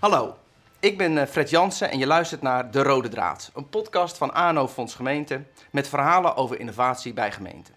[0.00, 0.36] Hallo,
[0.78, 4.32] ik ben eh, Fred Jansen en je luistert naar De Rode Draad, een podcast van
[4.32, 7.74] ANO Fonds Gemeente met verhalen over innovatie bij gemeenten.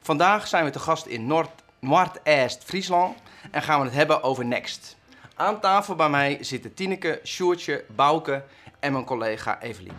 [0.00, 3.18] Vandaag zijn we te gast in Noord, Noord-Est Friesland
[3.50, 4.96] en gaan we het hebben over Next.
[5.34, 8.44] Aan tafel bij mij zitten Tineke, Sjoertje, Bouke
[8.80, 9.94] en mijn collega Evelien.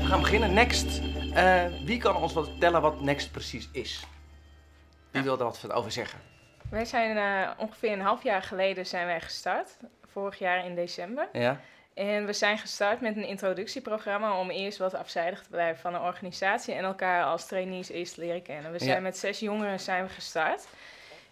[0.00, 0.54] We gaan beginnen.
[0.54, 1.00] Next.
[1.34, 4.06] Eh, wie kan ons wat vertellen wat Next precies is?
[5.10, 6.18] Wie wil daar wat over zeggen?
[6.70, 9.76] Wij zijn eh, ongeveer een half jaar geleden zijn wij gestart.
[10.06, 11.28] Vorig jaar in december.
[11.32, 11.60] Ja?
[11.94, 15.98] En we zijn gestart met een introductieprogramma om eerst wat afzijdig te blijven van de
[15.98, 18.72] organisatie en elkaar als trainees eerst te leren kennen.
[18.72, 19.00] We zijn Ja.
[19.00, 20.66] met zes jongeren zijn we gestart.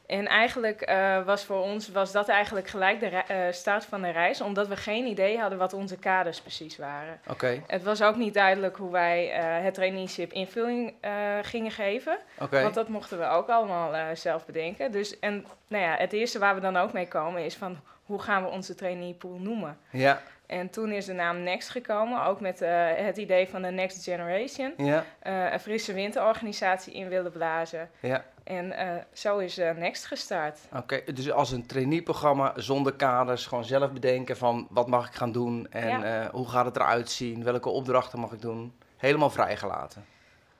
[0.07, 4.11] En eigenlijk eh, was voor ons was dat eigenlijk gelijk de eh, start van de
[4.11, 7.21] reis, omdat we geen idee hadden wat onze kaders precies waren.
[7.29, 10.95] Oké, Het was ook niet duidelijk hoe wij eh, het traineeship invulling
[11.43, 12.19] gingen geven.
[12.51, 14.93] Want dat mochten we ook allemaal zelf bedenken.
[14.93, 18.23] Dus, en nou ja, het eerste waar we dan ook mee komen is van hoe
[18.23, 19.79] gaan we onze trainee pool noemen?
[19.91, 23.71] Ja, En toen is de naam Next gekomen, ook met eh, het idee van de
[23.71, 24.73] Next Generation.
[24.77, 27.91] ja, eh, een frisse winterorganisatie in willen blazen.
[28.01, 28.25] ja.
[28.45, 30.59] En eh, zo is Next gestart.
[30.77, 35.33] Oké, dus als een traineeprogramma zonder kaders, gewoon zelf bedenken van wat mag ik gaan
[35.33, 36.29] doen en Ja.
[36.33, 38.73] hoe gaat het eruit zien, welke opdrachten mag ik doen.
[38.97, 40.05] Helemaal vrijgelaten.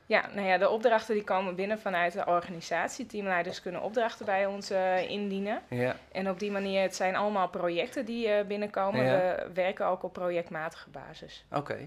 [0.07, 3.07] Ja, nou ja, de opdrachten die komen binnen vanuit de organisatie.
[3.07, 5.63] Teamleiders kunnen opdrachten bij ons eh, indienen.
[5.69, 9.05] Ja, En op die manier, het zijn allemaal projecten die eh, binnenkomen.
[9.05, 9.19] Ja.
[9.19, 11.45] We werken ook op projectmatige basis.
[11.53, 11.79] oké.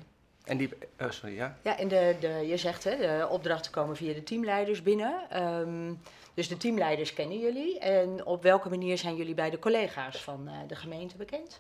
[0.45, 1.57] En die, oh, sorry, ja?
[1.61, 5.13] Ja, en de, de, je zegt hè, de opdrachten komen via de teamleiders binnen.
[5.29, 5.93] Ehm,
[6.33, 7.79] dus de teamleiders kennen jullie.
[7.79, 11.59] En op welke manier zijn jullie bij de collega's van eh, de gemeente bekend?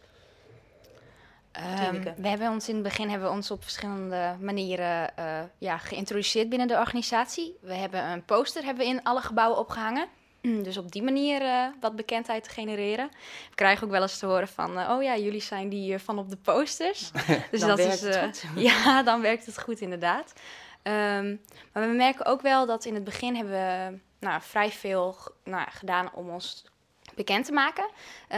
[1.59, 5.77] Ehm, we hebben ons in het begin hebben we ons op verschillende manieren eh, ja,
[5.77, 7.57] geïntroduceerd binnen de organisatie.
[7.61, 10.07] We hebben een poster hebben we in alle gebouwen opgehangen.
[10.41, 13.09] Dus op die manier eh, wat bekendheid te genereren.
[13.49, 16.19] We krijgen ook wel eens te horen van, eh, oh ja, jullie zijn die van
[16.19, 17.11] op de posters.
[17.51, 18.45] dus Dan dat werkt is, het goed.
[18.63, 20.33] Ja, dan werkt het goed inderdaad.
[20.81, 21.35] Ehm,
[21.73, 25.67] maar we merken ook wel dat in het begin hebben we nou, vrij veel nou,
[25.69, 26.65] gedaan om ons
[27.15, 27.89] bekend te maken.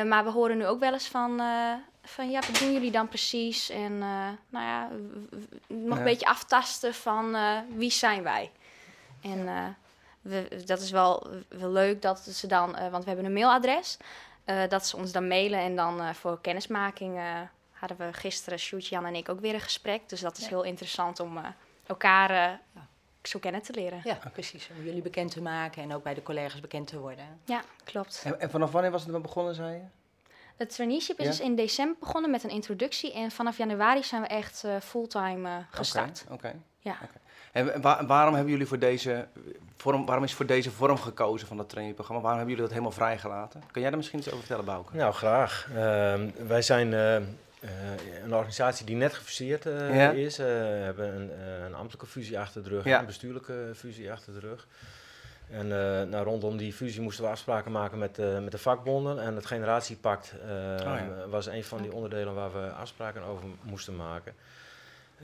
[0.05, 1.41] Maar we horen nu ook wel eens van,
[2.03, 3.69] van ja, wat doen jullie dan precies?
[3.69, 4.89] En eh, nou ja,
[5.67, 5.97] nog Ja.
[5.97, 8.51] een beetje aftasten van eh, wie zijn wij?
[9.21, 9.65] En eh,
[10.21, 13.97] we, dat is wel, wel leuk dat ze dan, eh, want we hebben een mailadres,
[14.45, 17.39] eh, dat ze ons dan mailen en dan eh, voor kennismaking eh,
[17.71, 20.09] hadden we gisteren, Sjoerd, Jan en ik ook weer een gesprek.
[20.09, 20.49] Dus dat is Ja.
[20.49, 21.45] heel interessant om eh,
[21.85, 22.81] elkaar eh,
[23.23, 24.01] zo kennen te leren.
[24.03, 24.69] Ja, precies.
[24.77, 27.39] Om jullie bekend te maken en ook bij de collega's bekend te worden.
[27.45, 28.21] Ja, klopt.
[28.25, 29.83] En, en vanaf wanneer was het dan begonnen, zei je?
[30.61, 31.31] Het traineeship is Ja?
[31.31, 33.13] dus in december begonnen met een introductie.
[33.13, 36.25] En vanaf januari zijn we echt eh, fulltime eh, gestart.
[36.29, 36.53] Oké.
[36.79, 36.97] Ja.
[37.51, 39.27] En wa- waarom hebben jullie voor deze
[39.75, 42.21] vorm, waarom is voor deze vorm gekozen van dat traineeprogramma?
[42.21, 43.63] Waarom hebben jullie dat helemaal vrijgelaten?
[43.71, 44.95] Kun jij daar misschien iets over vertellen, Bouke?
[44.95, 45.67] Nou, graag.
[45.75, 47.13] Ehm, wij zijn eh,
[48.23, 50.11] een organisatie die net gefuseerd eh, Ja.
[50.11, 50.39] is.
[50.39, 50.51] Eh, We
[50.83, 52.93] hebben een, eh, een ambtelijke fusie achter de rug Ja.
[52.93, 54.67] en een bestuurlijke fusie achter de rug.
[55.51, 59.21] En eh, nou, rondom die fusie moesten we afspraken maken met, eh, met de vakbonden.
[59.21, 60.49] En het generatiepact eh,
[60.87, 61.07] Oh ja.
[61.29, 64.33] was een van die onderdelen waar we afspraken over moesten maken.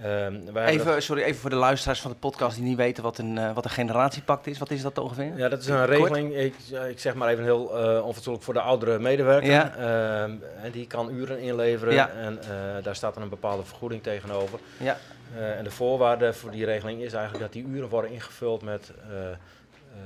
[0.01, 3.37] Ehm, Even, sorry, even voor de luisteraars van de podcast die niet weten wat een,
[3.37, 4.57] eh, wat een generatiepact is.
[4.57, 5.37] Wat is dat ongeveer?
[5.37, 6.55] Ja, dat is een regeling, ik,
[6.89, 9.49] ik zeg maar even heel eh onfatsoenlijk voor de oudere medewerker.
[9.51, 9.75] Ja.
[9.75, 10.31] Ehm,
[10.63, 12.09] en die kan uren inleveren Ja.
[12.09, 12.47] en eh,
[12.83, 14.59] daar staat dan een bepaalde vergoeding tegenover.
[14.79, 14.97] Ja,
[15.35, 18.91] Eh, en de voorwaarde voor die regeling is eigenlijk dat die uren worden ingevuld met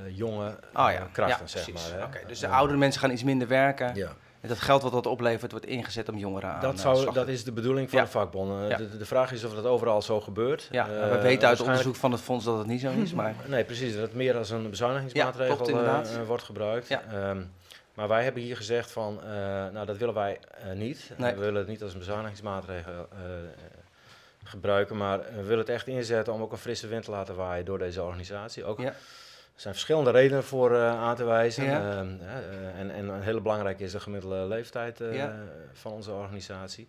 [0.08, 1.08] jonge oh eh, ja.
[1.12, 1.98] krachten, ja, zeg maar.
[1.98, 2.04] hè.
[2.04, 3.94] Oké, dus de Eh, oudere mensen gaan iets minder werken.
[3.94, 7.12] Ja, En dat geld wat dat oplevert wordt ingezet om jongeren aan dat, eh, zou,
[7.12, 8.04] dat is de bedoeling van Ja.
[8.04, 8.68] de vakbonden.
[8.68, 8.76] Ja.
[8.76, 10.68] De, de vraag is of dat overal zo gebeurt.
[10.70, 13.12] Ja, Eh, we weten uit waarschijnlijk- onderzoek van het fonds dat het niet zo is,
[13.20, 13.34] maar...
[13.46, 13.92] Nee, precies.
[13.92, 16.88] Dat het meer als een bezuinigingsmaatregel eh, eh, wordt gebruikt.
[16.88, 17.02] Ja.
[17.12, 17.42] Ehm,
[17.94, 19.28] maar wij hebben hier gezegd van, eh,
[19.72, 21.10] nou dat willen wij eh, niet.
[21.16, 21.34] Nee.
[21.34, 23.32] We willen het niet als een bezuinigingsmaatregel eh, eh,
[24.44, 27.64] gebruiken, maar we willen het echt inzetten om ook een frisse wind te laten waaien
[27.64, 28.64] door deze organisatie.
[28.64, 28.78] Ook,
[29.62, 31.64] zijn verschillende redenen voor eh, aan te wijzen.
[31.64, 31.98] Ja.
[31.98, 35.36] Ehm, eh, en, en een hele belangrijke is de gemiddelde leeftijd eh, Ja.
[35.72, 36.88] van onze organisatie.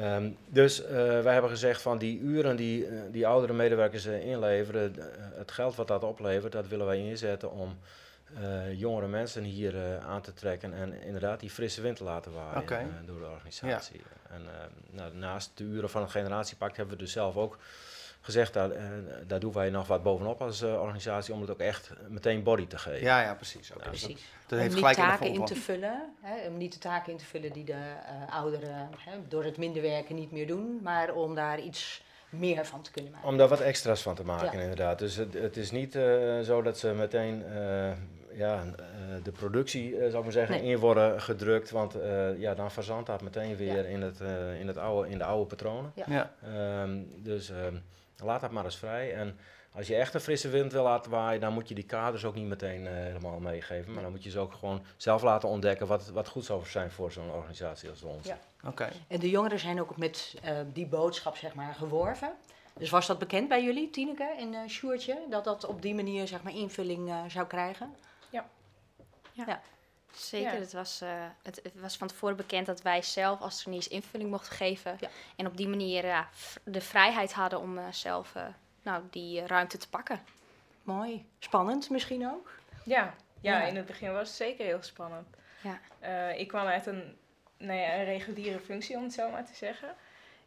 [0.00, 0.86] Ehm, dus
[1.22, 4.94] wij hebben gezegd van die uren die, die oudere medewerkers inleveren,
[5.34, 7.78] het geld wat dat oplevert, dat willen wij inzetten om
[8.74, 13.18] jongere mensen hier aan te trekken en inderdaad die frisse wind te laten waaien door
[13.18, 14.00] de organisatie.
[14.32, 17.58] En eh, nou, naast de uren van het generatiepact hebben we dus zelf ook
[18.24, 18.84] gezegd, daar, eh,
[19.26, 22.66] daar doen wij nog wat bovenop als eh, organisatie om het ook echt meteen body
[22.66, 23.00] te geven.
[23.00, 23.68] Ja, ja, precies.
[23.68, 24.24] Ja, dus dat- Precies.
[24.46, 26.14] dat om heeft niet in taken in te vullen.
[26.20, 29.56] Hè, om niet de taken in te vullen die de eh, ouderen hè, door het
[29.56, 30.80] minder werken niet meer doen.
[30.82, 33.28] Maar om daar iets meer van te kunnen maken.
[33.28, 34.62] Om daar wat extra's van te maken, Ja.
[34.62, 34.98] inderdaad.
[34.98, 37.90] Dus het, het is niet eh, zo dat ze meteen eh,
[38.34, 38.84] ja, eh,
[39.22, 40.70] de productie, zou ik maar zeggen, Nee.
[40.70, 41.70] in worden gedrukt.
[41.70, 43.88] Want eh, ja, dan verzandt dat meteen weer Ja.
[43.88, 45.92] in, het, eh, in, het oude, in de oude patronen.
[45.94, 46.04] Ja.
[46.08, 46.32] Ja.
[46.42, 47.74] Ehm, dus ehm,
[48.16, 49.14] laat dat maar eens vrij.
[49.14, 49.38] En
[49.74, 52.34] als je echt een frisse wind wil laten waaien, dan moet je die kaders ook
[52.34, 53.92] niet meteen eh, helemaal meegeven.
[53.92, 56.90] Maar dan moet je ze ook gewoon zelf laten ontdekken wat, wat goed zou zijn
[56.90, 58.28] voor zo'n organisatie als de onze.
[58.28, 58.68] Ja.
[58.68, 58.88] Oké.
[59.08, 62.32] En de jongeren zijn ook met eh, die boodschap zeg maar geworven.
[62.78, 66.28] Dus was dat bekend bij jullie, Tineke en eh Sjoertje, dat dat op die manier
[66.28, 67.94] zeg maar invulling eh, zou krijgen?
[70.16, 70.58] Zeker, Ja.
[70.58, 71.08] het, was, eh,
[71.42, 74.96] het, het was van tevoren bekend dat wij zelf als trainees invulling mochten geven.
[75.00, 75.08] Ja.
[75.36, 76.28] En op die manier ja,
[76.64, 78.44] de vrijheid hadden om eh, zelf eh,
[78.82, 80.20] nou, die ruimte te pakken.
[80.82, 81.26] Mooi.
[81.38, 82.50] Spannend misschien ook?
[82.84, 83.66] Ja, ja, Ja.
[83.66, 85.28] in het begin was het zeker heel spannend.
[85.62, 85.80] Ja.
[85.98, 87.16] Eh, ik kwam uit een,
[87.56, 89.94] nou ja, een reguliere functie, om het zo maar te zeggen.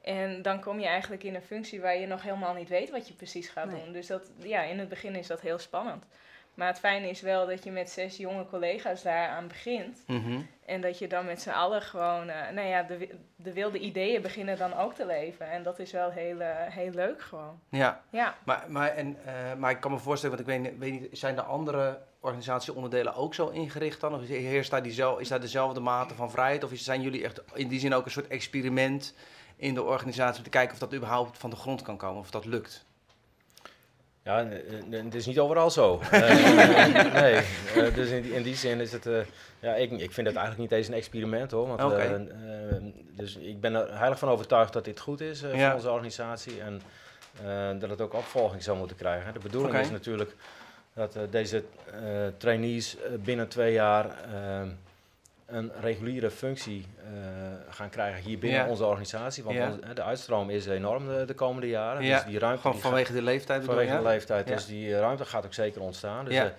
[0.01, 3.07] En dan kom je eigenlijk in een functie waar je nog helemaal niet weet wat
[3.07, 3.83] je precies gaat Nee.
[3.83, 3.93] doen.
[3.93, 6.05] Dus dat, ja, in het begin is dat heel spannend.
[6.55, 10.03] Maar het fijne is wel dat je met zes jonge collega's daaraan begint.
[10.07, 10.39] Mhm.
[10.65, 14.21] En dat je dan met z'n allen gewoon, eh, nou ja, de, de wilde ideeën
[14.21, 15.49] beginnen dan ook te leven.
[15.51, 17.59] En dat is wel heel, eh, heel leuk gewoon.
[17.69, 18.01] Ja.
[18.09, 21.01] Ja, Maar, maar, en, eh, maar ik kan me voorstellen, want ik weet, niet- weet
[21.01, 24.13] niet, zijn de andere organisatieonderdelen ook zo ingericht dan?
[24.13, 26.63] Of is, heerst daar diezel, is daar dezelfde mate van vrijheid?
[26.63, 29.15] Of zijn jullie echt in die zin ook een soort experiment
[29.55, 32.31] in de organisatie om te kijken of dat überhaupt van de grond kan komen, of
[32.31, 32.85] dat lukt?
[34.25, 34.47] Ja,
[34.89, 35.99] het is niet overal zo.
[36.11, 39.05] Eh, nee, eh, dus in die, in die zin is het.
[39.05, 39.19] eh,
[39.59, 41.67] ja, ik, ik vind het eigenlijk niet eens een experiment hoor.
[41.67, 42.29] Want,
[43.15, 46.61] dus ik ben er heilig van overtuigd dat dit goed is voor onze organisatie.
[46.61, 46.81] En
[47.79, 49.33] dat het ook opvolging zou moeten krijgen.
[49.33, 50.35] De bedoeling is natuurlijk
[50.93, 51.63] dat deze
[52.37, 54.05] trainees binnen twee jaar.
[55.45, 57.09] Eh, een reguliere functie eh,
[57.69, 58.67] gaan krijgen hier binnen Ja.
[58.69, 59.43] onze organisatie.
[59.43, 59.67] Want Ja.
[59.69, 62.03] onze- eh, de uitstroom is enorm de, de komende jaren.
[62.03, 64.47] Ja, Dus die ruimte Gewoon die gaat- vanwege de leeftijd bedoel Vanwege de leeftijd.
[64.47, 66.25] Dus die eh, ruimte gaat ook zeker ontstaan.
[66.25, 66.51] Dus eh, eh,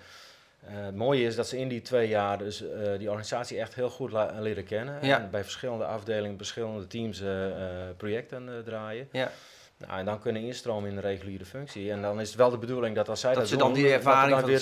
[0.85, 3.89] het mooie is dat ze in die twee jaar dus, eh, die organisatie echt heel
[3.89, 4.97] goed leren kennen.
[5.01, 5.19] Ja.
[5.19, 7.55] En bij verschillende afdelingen, verschillende teams eh, eh,
[7.97, 9.09] projecten eh, draaien.
[9.11, 9.31] Ja.
[9.77, 11.91] Nou, en dan kunnen instromen in de reguliere functie.
[11.91, 13.73] En dan is het wel de bedoeling dat als zij dat, Dat ze doen, dan
[13.73, 14.61] die dat er ervaring dan weer...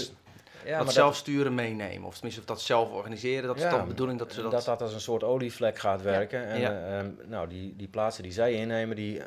[0.65, 3.87] Ja, dat maar zelfsturen meenemen, of tenminste of dat zelf organiseren, dat is toch de
[3.87, 4.51] bedoeling dat ze dat...
[4.51, 6.45] dat dat als een soort olievlek gaat werken.
[6.47, 6.69] En Ja.
[6.71, 9.25] eh, ehm, nou, die, die plaatsen die zij innemen, die eh,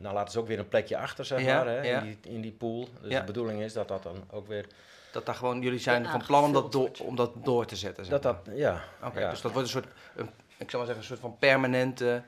[0.00, 2.00] nou, laten ze ook weer een plekje achter, zeg Ja, maar, hè, ja.
[2.00, 2.88] in, die, in die pool.
[3.00, 3.20] Dus Ja.
[3.20, 4.66] de bedoeling is dat dat dan ook weer...
[5.12, 7.76] Dat daar gewoon, jullie zijn Ja, van plan om dat, door, om dat door te
[7.76, 8.04] zetten.
[8.04, 8.42] zeg Dat maar.
[8.44, 8.82] dat, ja.
[9.04, 9.30] Oké, ja.
[9.30, 9.86] dus dat wordt een soort,
[10.16, 12.22] een, ik zou maar zeggen, een soort van permanente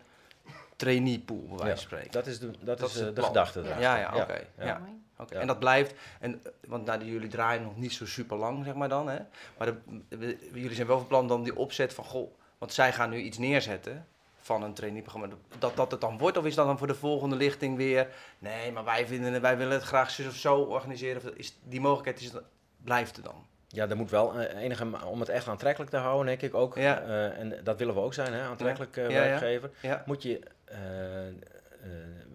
[0.77, 2.11] trainee pool, bij wijze van Ja, spreken.
[2.11, 3.65] Dat is de, dat Dat is, de gedachte Ja.
[3.67, 3.83] erachter.
[3.83, 4.41] Ja, ja, oké.
[4.59, 4.65] ja.
[4.67, 4.81] ja.
[5.27, 5.41] Ja.
[5.41, 8.75] En dat blijft, en, eh, want nou, jullie draaien nog niet zo super lang, zeg
[8.75, 9.09] maar dan.
[9.09, 9.19] Hè?
[9.59, 9.75] Maar de,
[10.19, 13.19] we- jullie zijn wel van plan dan die opzet van, goh, want zij gaan nu
[13.19, 14.07] iets neerzetten
[14.41, 15.29] van een traineeprogramma.
[15.59, 18.73] Dat dat het dan wordt, of is dat dan voor de volgende lichting weer, nee,
[18.73, 21.23] maar wij, vinden, wij willen het graag zo of zo organiseren.
[21.23, 22.33] Of is, die mogelijkheid is,
[22.85, 23.47] blijft er dan.
[23.69, 26.77] Ja, er moet wel eh, enige, om het echt aantrekkelijk te houden, denk ik ook.
[26.77, 27.01] Ja.
[27.01, 29.71] eh, en dat willen we ook zijn, hè, aantrekkelijk Ja, werkgever.
[29.81, 30.41] Ja, Moet je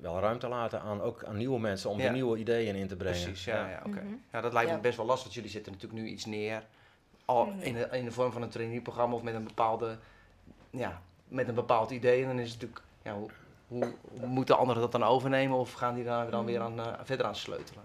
[0.01, 2.05] wel ruimte laten aan, ook aan nieuwe mensen om Ja.
[2.05, 3.21] er nieuwe ideeën in te brengen.
[3.21, 3.45] precies.
[3.45, 3.99] Ja, ja, oké.
[4.01, 4.13] Mhm.
[4.31, 6.63] Ja, dat lijkt me best wel lastig, want jullie zetten natuurlijk nu iets neer.
[7.25, 7.59] Al Mhm.
[7.59, 9.97] in, de, in de vorm van een traineeprogramma of met een bepaalde,
[10.69, 12.21] ja, met een bepaald idee.
[12.21, 13.29] En dan is het natuurlijk, ja, hoe,
[13.67, 16.87] hoe, hoe moeten anderen dat dan overnemen of gaan die daar dan weer aan, eh,
[17.03, 17.83] verder aan sleutelen?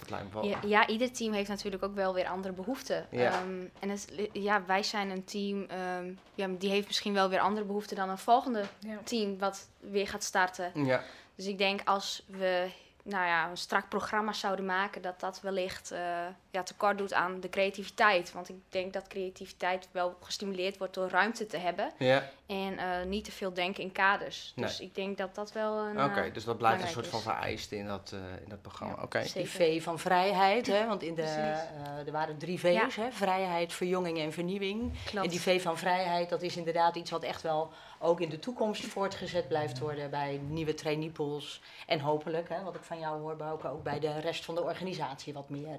[0.00, 0.44] Dat lijkt me wel.
[0.44, 3.06] Ja, ja, ieder team heeft natuurlijk ook wel weer andere behoeften.
[3.10, 3.32] Ja.
[3.32, 7.40] Ehm, en het, ja, wij zijn een team, ehm, ja, die heeft misschien wel weer
[7.40, 8.98] andere behoeften dan een volgende ja.
[9.04, 10.84] team wat weer gaat starten.
[10.84, 11.02] Ja,
[11.34, 12.70] Dus ik denk als we
[13.02, 17.40] nou ja, een strak programma zouden maken, dat dat wellicht eh, ja, tekort doet aan
[17.40, 18.32] de creativiteit.
[18.32, 22.30] Want ik denk dat creativiteit wel gestimuleerd wordt door ruimte te hebben ja.
[22.46, 24.52] en eh, niet te veel denken in kaders.
[24.56, 24.66] Nee.
[24.66, 26.04] Dus ik denk dat dat wel een.
[26.04, 26.20] oké.
[26.20, 27.24] eh, dus dat blijft een soort van is.
[27.24, 28.94] vereiste in dat, eh, in dat programma.
[28.96, 29.24] Ja, Oké.
[29.34, 33.72] Die V van vrijheid, hè, want in de, eh, er waren drie V's, hè, vrijheid,
[33.72, 34.92] verjonging en vernieuwing.
[35.04, 35.24] Klopt.
[35.24, 38.38] En die V van vrijheid, dat is inderdaad iets wat echt wel ook in de
[38.38, 41.60] toekomst voortgezet blijft worden bij nieuwe trainee-pools.
[41.86, 44.62] En hopelijk, hè, wat ik van jou hoor, Bouke, ook bij de rest van de
[44.62, 45.78] organisatie wat meer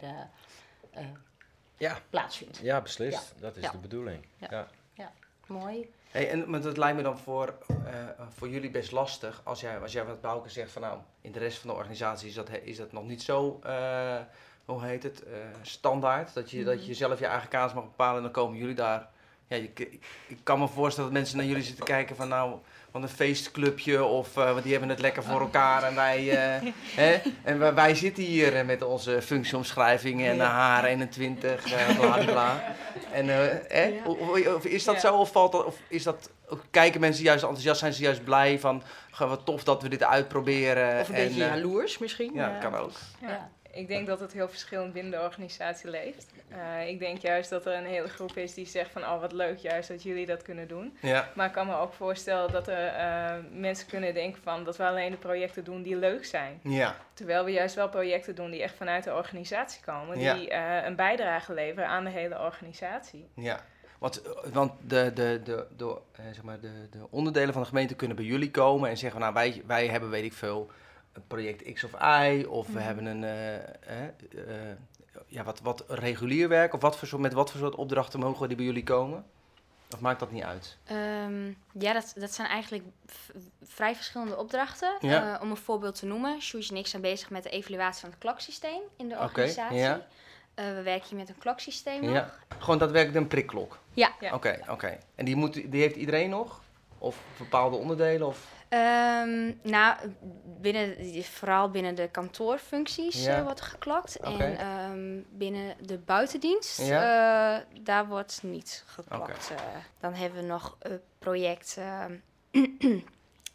[0.92, 1.06] eh,
[1.78, 1.98] Ja.
[2.10, 2.58] plaatsvindt.
[2.58, 3.34] Ja, beslist.
[3.40, 3.72] Dat is Ja.
[3.72, 4.26] de bedoeling.
[4.38, 4.68] Ja.
[4.94, 5.12] Ja.
[5.48, 5.92] Mooi.
[6.12, 7.54] Hey, en maar dat lijkt me dan voor,
[7.86, 7.94] eh,
[8.30, 11.40] voor jullie best lastig als jij, als jij wat Bouke zegt van nou, in de
[11.40, 14.20] rest van de organisatie is dat, is dat nog niet zo, eh,
[14.66, 16.34] hoe heet het, eh, standaard.
[16.34, 19.10] Dat je, dat je zelf je eigen kaas mag bepalen en dan komen jullie daar.
[19.48, 19.80] Ja, je, ik,
[20.28, 22.60] ik kan me voorstellen dat mensen naar jullie zitten kijken van nou,
[22.92, 26.72] wat een feestclubje of uh, want die hebben het lekker voor elkaar en wij, uh,
[27.04, 27.20] hè?
[27.44, 32.64] En wij, wij, zitten hier uh, met onze functieomschrijvingen en de H21, uh, bla bla.
[33.12, 34.02] En hè?
[34.06, 35.02] Of, of, is dat ja.
[35.02, 38.24] zo of valt dat, of is dat, of kijken mensen juist enthousiast, zijn ze juist
[38.24, 38.84] blij van,
[39.18, 41.02] wat tof dat we dit uitproberen.
[41.02, 42.32] Of een en, beetje jaloers misschien.
[42.34, 42.92] Ja, dat kan ook.
[43.22, 43.50] Ja.
[43.74, 46.26] Ik denk dat het heel verschillend binnen de organisatie leeft.
[46.52, 49.02] Uh, ik denk juist dat er een hele groep is die zegt van...
[49.02, 50.98] oh, wat leuk juist dat jullie dat kunnen doen.
[51.02, 51.30] Ja.
[51.36, 54.64] Maar ik kan me ook voorstellen dat er uh, mensen kunnen denken van...
[54.64, 56.60] dat we alleen de projecten doen die leuk zijn.
[56.64, 56.96] Ja.
[57.14, 60.20] Terwijl we juist wel projecten doen die echt vanuit de organisatie komen.
[60.20, 60.34] Ja.
[60.34, 63.30] Die uh, een bijdrage leveren aan de hele organisatie.
[63.36, 63.60] Ja.
[64.00, 64.22] Want,
[64.54, 65.98] want de, de, de, de,
[66.32, 69.34] zeg maar de, de onderdelen van de gemeente kunnen bij jullie komen en zeggen: Nou,
[69.34, 70.72] wij, wij hebben, weet ik veel,
[71.14, 72.82] een project X of Y, of we Mhm.
[72.82, 73.24] hebben een.
[73.24, 73.64] eh, eh,
[74.72, 74.78] eh,
[75.28, 78.48] ja, wat, wat regulier werk, of wat voor soort, met wat voor soort opdrachten mogen
[78.48, 79.26] die bij jullie komen?
[79.94, 80.78] Of maakt dat niet uit?
[80.86, 81.48] Ehm,
[81.80, 82.84] ja, dat, dat zijn eigenlijk
[83.64, 84.98] vrij verschillende opdrachten.
[85.00, 85.36] Ja.
[85.36, 88.10] Eh, om een voorbeeld te noemen, Sjoes en ik zijn bezig met de evaluatie van
[88.10, 89.78] het kloksysteem in de organisatie.
[89.78, 90.08] ja.
[90.54, 92.14] Eh, we werken hier met een kloksysteem nog.
[92.14, 92.34] Ja.
[92.60, 93.80] Gewoon daadwerkelijk een prikklok?
[93.94, 94.12] Ja.
[94.20, 94.34] Ja.
[94.34, 94.98] Oké, oké.
[95.16, 96.62] En die, moet, die heeft iedereen nog?
[96.98, 98.28] Of bepaalde onderdelen?
[98.28, 98.48] Of?
[98.72, 99.96] Ehm, nou,
[100.62, 103.38] binnen, vooral binnen de kantoorfuncties Ja.
[103.38, 104.18] eh, wordt geklokt.
[104.20, 104.44] Oké.
[104.44, 107.58] En ehm, binnen de buitendienst, Ja.
[107.60, 109.52] eh, daar wordt niet geklokt.
[109.52, 109.58] Eh,
[110.00, 112.18] dan hebben we nog een project, ehm,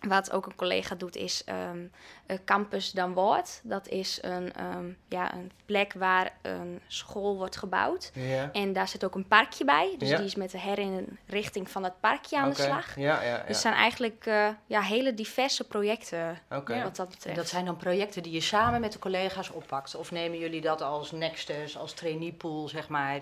[0.00, 1.78] wat ook een collega doet, is ehm,
[2.26, 3.60] eh, Campus Dan Woord.
[3.62, 8.12] Dat is een, ehm, ja, een plek waar een school wordt gebouwd.
[8.52, 9.94] En daar zit ook een parkje bij.
[9.98, 12.96] Dus die is met de herinrichting van het parkje aan de slag.
[12.96, 13.36] Ja, ja, ja.
[13.38, 17.36] Dus het zijn eigenlijk eh, ja, hele diverse projecten wat dat En betreft.
[17.36, 19.94] dat zijn dan projecten die je samen met de collega's oppakt?
[19.94, 23.20] Of nemen jullie dat als nexus, als traineepool, zeg maar?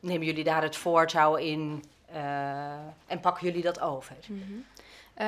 [0.00, 2.70] Nemen jullie daar het voortouw in eh,
[3.06, 4.16] en pakken jullie dat over?
[4.26, 4.42] Mhm.
[5.20, 5.26] Eh,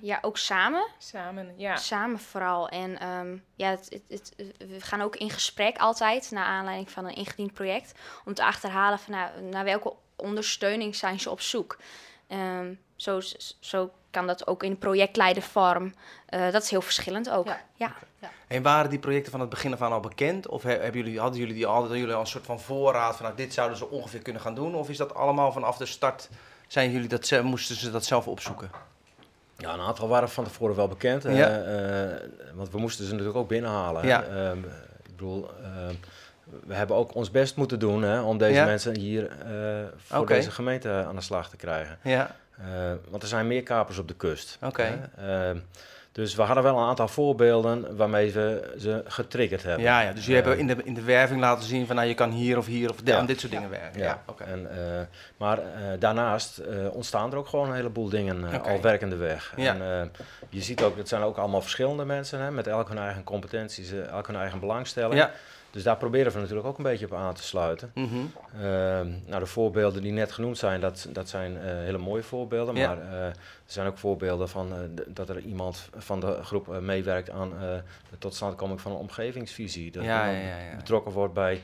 [0.00, 0.86] ja, ook samen.
[0.98, 1.76] Samen, ja.
[1.76, 2.68] Samen vooral.
[2.68, 7.04] En ehm, ja, het, het, het- we gaan ook in gesprek altijd, naar aanleiding van
[7.04, 7.92] een ingediend project,
[8.24, 11.78] om te achterhalen van nou, naar welke ondersteuning zijn ze op zoek.
[12.26, 13.20] Ehm, zo,
[13.60, 15.94] zo kan dat ook in projectleidervorm.
[16.26, 17.46] Eh, dat is heel verschillend ook.
[17.46, 17.60] Ja.
[17.76, 18.30] Ja.
[18.48, 20.48] En waren die projecten van het begin af aan al bekend?
[20.48, 23.16] Of he- hebben jullie, hadden jullie die al, hadden jullie al een soort van voorraad
[23.16, 24.74] van nou, dit zouden ze ongeveer kunnen gaan doen?
[24.74, 26.28] Of is dat allemaal vanaf de start,
[26.68, 28.70] zijn jullie dat, ze- moesten ze dat zelf opzoeken?
[29.60, 31.24] Ja, een aantal waren van tevoren wel bekend.
[31.24, 31.62] eh, Ja.
[32.54, 34.06] want we moesten ze natuurlijk ook binnenhalen.
[34.06, 34.22] Ja.
[34.24, 35.94] Ehm, ik bedoel, ehm,
[36.66, 38.64] we hebben ook ons best moeten doen hè, om deze Ja.
[38.64, 41.98] mensen hier eh, voor deze gemeente aan de slag te krijgen.
[42.02, 42.66] Ja, Eh,
[43.08, 44.58] want er zijn meer kapers op de kust.
[44.62, 45.10] Oké.
[46.20, 49.82] Dus we hadden wel een aantal voorbeelden waarmee we ze getriggerd hebben.
[49.84, 50.12] ja, ja.
[50.12, 52.30] dus jullie Eh, hebben in de, in de werving laten zien van nou, je kan
[52.30, 53.22] hier of hier of Ja.
[53.22, 54.00] dit soort dingen werken.
[54.00, 54.44] Ja, oké.
[54.44, 55.00] En, eh,
[55.36, 55.64] maar eh,
[55.98, 56.60] daarnaast
[56.92, 59.52] ontstaan er ook gewoon een heleboel dingen al werkende weg.
[59.56, 59.74] Ja.
[59.74, 60.12] En,
[60.48, 63.92] je ziet ook, het zijn ook allemaal verschillende mensen hè, met elk hun eigen competenties,
[64.10, 65.14] elk hun eigen belangstelling.
[65.14, 65.30] Ja.
[65.70, 67.90] Dus daar proberen we natuurlijk ook een beetje op aan te sluiten.
[67.94, 68.06] Mhm.
[68.54, 72.74] Ehm, nou, de voorbeelden die net genoemd zijn, dat, dat zijn eh, hele mooie voorbeelden.
[72.74, 72.86] Ja.
[72.88, 73.34] Maar eh, er
[73.64, 77.50] zijn ook voorbeelden van eh, dat er iemand van de groep meewerkt aan
[78.10, 79.90] de totstandkoming van een omgevingsvisie.
[79.90, 81.62] Dat Ja, ja, betrokken wordt bij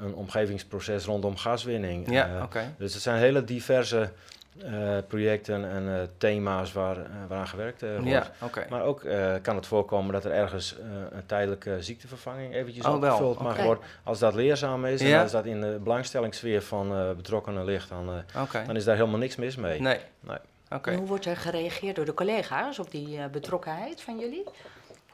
[0.00, 2.10] een omgevingsproces rondom gaswinning.
[2.10, 2.74] Ja, oké.
[2.78, 4.10] dus het zijn hele diverse
[4.58, 8.08] eh, projecten en eh, thema's waar, eh, waaraan gewerkt eh, wordt.
[8.08, 8.66] Ja, oké.
[8.70, 12.94] Maar ook eh, kan het voorkomen dat er ergens eh, een tijdelijke ziektevervanging eventjes Oh,
[12.94, 13.84] opgevuld mag worden.
[14.04, 15.16] Als dat leerzaam is Ja.
[15.16, 18.96] en als dat in de belangstellingssfeer van eh, betrokkenen ligt, dan, eh, dan is daar
[18.96, 19.80] helemaal niks mis mee.
[19.80, 19.98] Nee.
[20.20, 20.38] Nee.
[20.70, 20.90] Oké.
[20.90, 24.44] En hoe wordt er gereageerd door de collega's op die eh, betrokkenheid van jullie?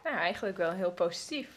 [0.04, 1.48] Nou, eigenlijk wel heel positief.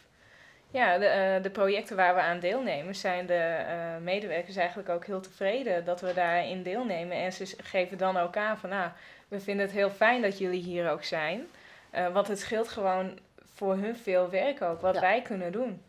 [0.72, 5.06] Ja, de, eh, de projecten waar we aan deelnemen, zijn de eh, medewerkers eigenlijk ook
[5.06, 7.18] heel tevreden dat we daarin deelnemen.
[7.18, 8.90] En ze geven dan ook aan van, nou,
[9.28, 11.42] we vinden het heel fijn dat jullie hier ook zijn.
[11.90, 13.20] Eh, want het scheelt gewoon
[13.56, 15.02] voor hun veel werk ook, wat Ja.
[15.02, 15.82] wij kunnen doen.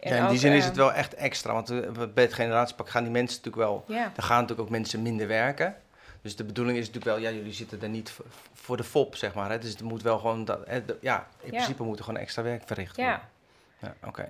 [0.00, 1.52] Ja, in ook, die zin is het wel echt extra.
[1.52, 1.68] Want
[2.14, 3.84] bij het generatiepak gaan die mensen natuurlijk wel...
[3.96, 5.76] Ja, Er gaan natuurlijk ook mensen minder werken.
[6.22, 7.30] Dus de bedoeling is natuurlijk wel...
[7.30, 8.12] Ja, jullie zitten er niet
[8.54, 9.50] voor, de fop, zeg maar.
[9.50, 9.58] Hè?
[9.58, 10.44] Dus het moet wel gewoon...
[10.44, 13.14] Dat, hè, de- ja, in principe moet er gewoon extra werk verricht worden.
[13.14, 13.28] ja,
[13.80, 14.28] Ja, oké.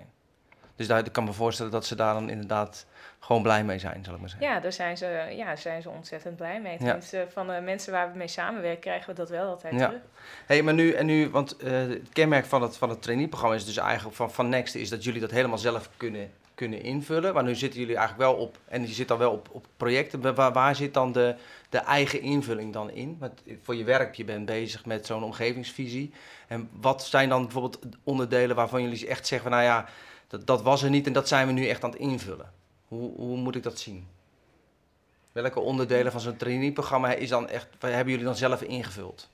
[0.76, 2.86] Dus daar, ik kan me voorstellen dat ze daar dan inderdaad
[3.18, 4.48] gewoon blij mee zijn, zal ik maar zeggen.
[4.48, 6.76] ja, daar zijn ze, ja, zijn ze ontzettend blij mee.
[6.80, 6.98] Ja.
[7.32, 9.86] Van de mensen waar we mee samenwerken, krijgen we dat wel altijd Ja.
[9.86, 10.02] terug.
[10.46, 13.64] hey, maar nu, en nu, want eh, het kenmerk van het, van het trainee-programma is
[13.64, 16.30] dus eigenlijk van, van Next, is dat jullie dat helemaal zelf kunnen,
[16.60, 17.34] kunnen invullen.
[17.34, 20.34] Maar nu zitten jullie eigenlijk wel op, en je zit dan wel op, op projecten.
[20.34, 21.34] Waar, waar zit dan de,
[21.68, 23.16] de eigen invulling dan in?
[23.18, 26.12] Want voor je werk, je bent bezig met zo'n omgevingsvisie.
[26.46, 29.88] En wat zijn dan bijvoorbeeld onderdelen waarvan jullie echt zeggen, nou ja,
[30.28, 32.52] dat, dat was er niet en dat zijn we nu echt aan het invullen.
[32.88, 34.06] Hoe, hoe moet ik dat zien?
[35.32, 39.28] Welke onderdelen van zo'n trainee-programma is dan echt, hebben jullie dan zelf ingevuld?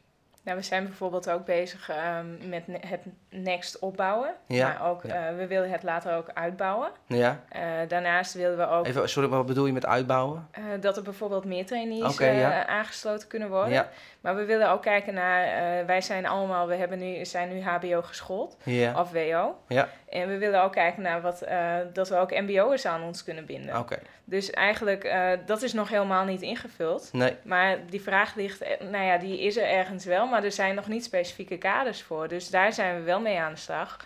[0.47, 3.01] Nou, we zijn bijvoorbeeld ook bezig ehm, met ne- het
[3.31, 4.35] Next opbouwen.
[4.47, 5.29] Ja, Maar ook, ja.
[5.29, 6.91] eh, we willen het later ook uitbouwen.
[7.07, 7.41] Ja?
[7.49, 10.49] Eh, daarnaast willen we ook Even, sorry, wat bedoel je met uitbouwen?
[10.51, 12.67] eh, dat er bijvoorbeeld meer trainees ja.
[12.67, 13.73] aangesloten kunnen worden.
[13.73, 13.89] Ja,
[14.27, 17.63] Maar we willen ook kijken naar, eh, wij zijn allemaal, we hebben nu, zijn nu
[17.63, 18.57] HBO geschoold,
[18.97, 19.57] of WO.
[19.69, 19.89] Ja.
[20.09, 23.47] En we willen ook kijken naar wat, eh, dat we ook mbo'ers aan ons kunnen
[23.47, 23.79] binden.
[23.79, 23.99] Oké.
[24.25, 27.09] Dus eigenlijk, eh, dat is nog helemaal niet ingevuld.
[27.13, 27.37] Nee.
[27.43, 30.89] Maar die vraag ligt, nou ja, die is er ergens wel, maar er zijn nog
[30.89, 32.29] niet specifieke kaders voor.
[32.29, 33.97] Dus daar zijn we wel mee aan de slag.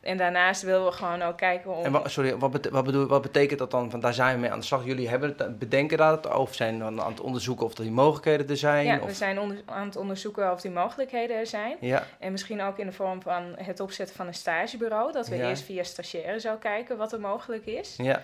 [0.00, 1.84] En daarnaast willen we gewoon ook kijken om...
[1.96, 3.90] En sorry, wat, bete- wat, bedoel, wat betekent dat dan?
[3.90, 4.84] Van daar zijn we mee aan de slag.
[4.84, 8.56] Jullie hebben het, bedenken dat of zijn aan het onderzoeken of er die mogelijkheden er
[8.56, 8.84] zijn?
[8.86, 11.76] ja, of, we zijn aan het onderzoeken of die mogelijkheden er zijn.
[11.80, 15.12] ja, En misschien ook in de vorm van het opzetten van een stagebureau.
[15.12, 15.48] Dat we Ja.
[15.48, 17.94] eerst via stagiaire zou kijken wat er mogelijk is.
[17.96, 18.22] ja, Eh,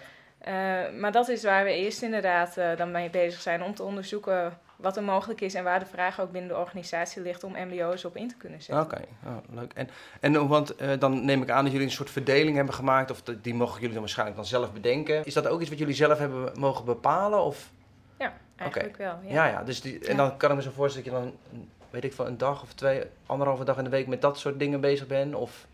[1.01, 4.59] maar dat is waar we eerst inderdaad eh, dan mee bezig zijn om te onderzoeken
[4.77, 8.05] wat er mogelijk is en waar de vraag ook binnen de organisatie ligt om MBO's
[8.05, 8.85] op in te kunnen zetten.
[8.85, 9.01] oké.
[9.27, 9.73] Oh, leuk.
[9.73, 9.89] En,
[10.21, 13.11] en eh, want eh, dan neem ik aan dat jullie een soort verdeling hebben gemaakt,
[13.11, 15.25] of die mogen jullie dan waarschijnlijk dan zelf bedenken.
[15.25, 17.43] Is dat ook iets wat jullie zelf hebben mogen bepalen?
[17.45, 17.71] Of?
[18.19, 19.19] Ja, eigenlijk wel.
[19.23, 19.33] Ja.
[19.33, 19.63] Ja, ja.
[19.63, 20.17] dus die, en Ja.
[20.17, 21.61] dan kan ik me zo voorstellen dat je dan,
[21.91, 24.59] weet ik veel, een dag of twee, anderhalve dag in de week met dat soort
[24.59, 25.35] dingen bezig bent?
[25.35, 25.67] Of,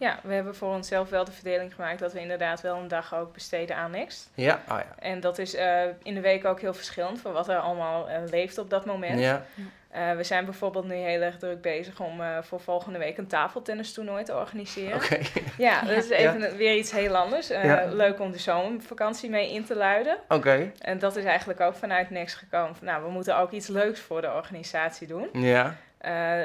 [0.00, 3.14] Ja, we hebben voor onszelf wel de verdeling gemaakt dat we inderdaad wel een dag
[3.14, 4.30] ook besteden aan Next.
[4.34, 4.94] ja, ah ja.
[4.98, 8.18] En dat is eh, in de week ook heel verschillend van wat er allemaal eh,
[8.30, 9.20] leeft op dat moment.
[9.20, 9.44] Ja,
[9.90, 14.24] Eh, we zijn bijvoorbeeld nu heel erg druk bezig om voor volgende week een tafeltennistoernooi
[14.24, 14.94] te organiseren.
[14.96, 15.18] oké.
[15.58, 17.48] Ja, dat is even weer iets heel anders.
[17.48, 17.84] Ja.
[17.92, 20.18] Leuk om de zomervakantie mee in te luiden.
[20.28, 20.72] Oké.
[20.78, 22.76] En dat is eigenlijk ook vanuit Next gekomen.
[22.76, 25.28] Van, nou, we moeten ook iets leuks voor de organisatie doen.
[25.32, 26.40] Ja, Eh,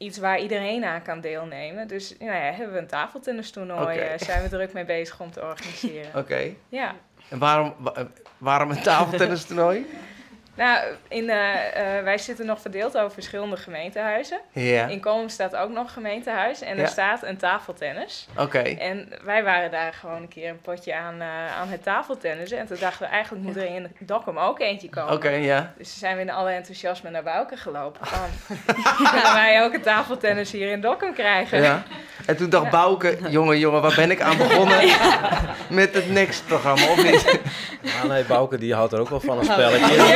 [0.00, 1.88] iets waar iedereen aan kan deelnemen.
[1.88, 3.98] Dus nou ja, hebben we een tafeltennistoernooi.
[3.98, 6.10] Eh, zijn we druk mee bezig om te organiseren.
[6.14, 6.50] oké.
[6.68, 6.94] Ja.
[7.28, 8.06] En waarom, wa-
[8.38, 9.86] waarom een tafeltennistoernooi?
[10.54, 14.40] Nou, in, eh, eh, wij zitten nog verdeeld over verschillende gemeentehuizen.
[14.52, 16.82] Ja, In Kolm staat ook nog een gemeentehuis en Ja.
[16.82, 18.26] er staat een tafeltennis.
[18.38, 18.58] oké.
[18.58, 22.58] En wij waren daar gewoon een keer een potje aan, eh, aan het tafeltennissen.
[22.58, 25.12] En toen dachten we, eigenlijk moet er in Dokkum ook eentje komen.
[25.14, 25.72] Oké, ja.
[25.78, 28.06] Dus toen zijn we in alle enthousiasme naar Bouke gelopen.
[28.06, 28.28] Van,
[29.06, 31.62] gaan wij ook een tafeltennis hier in Dokkum krijgen?
[31.62, 31.82] ja.
[32.26, 34.78] En toen dacht Bouke, jongen, jongen, waar ben ik aan begonnen?
[35.68, 37.40] Met het Next-programma, of niet?
[37.84, 39.94] Ah, nee, Bouke die houdt er ook wel van een spelletje.
[39.96, 40.06] En,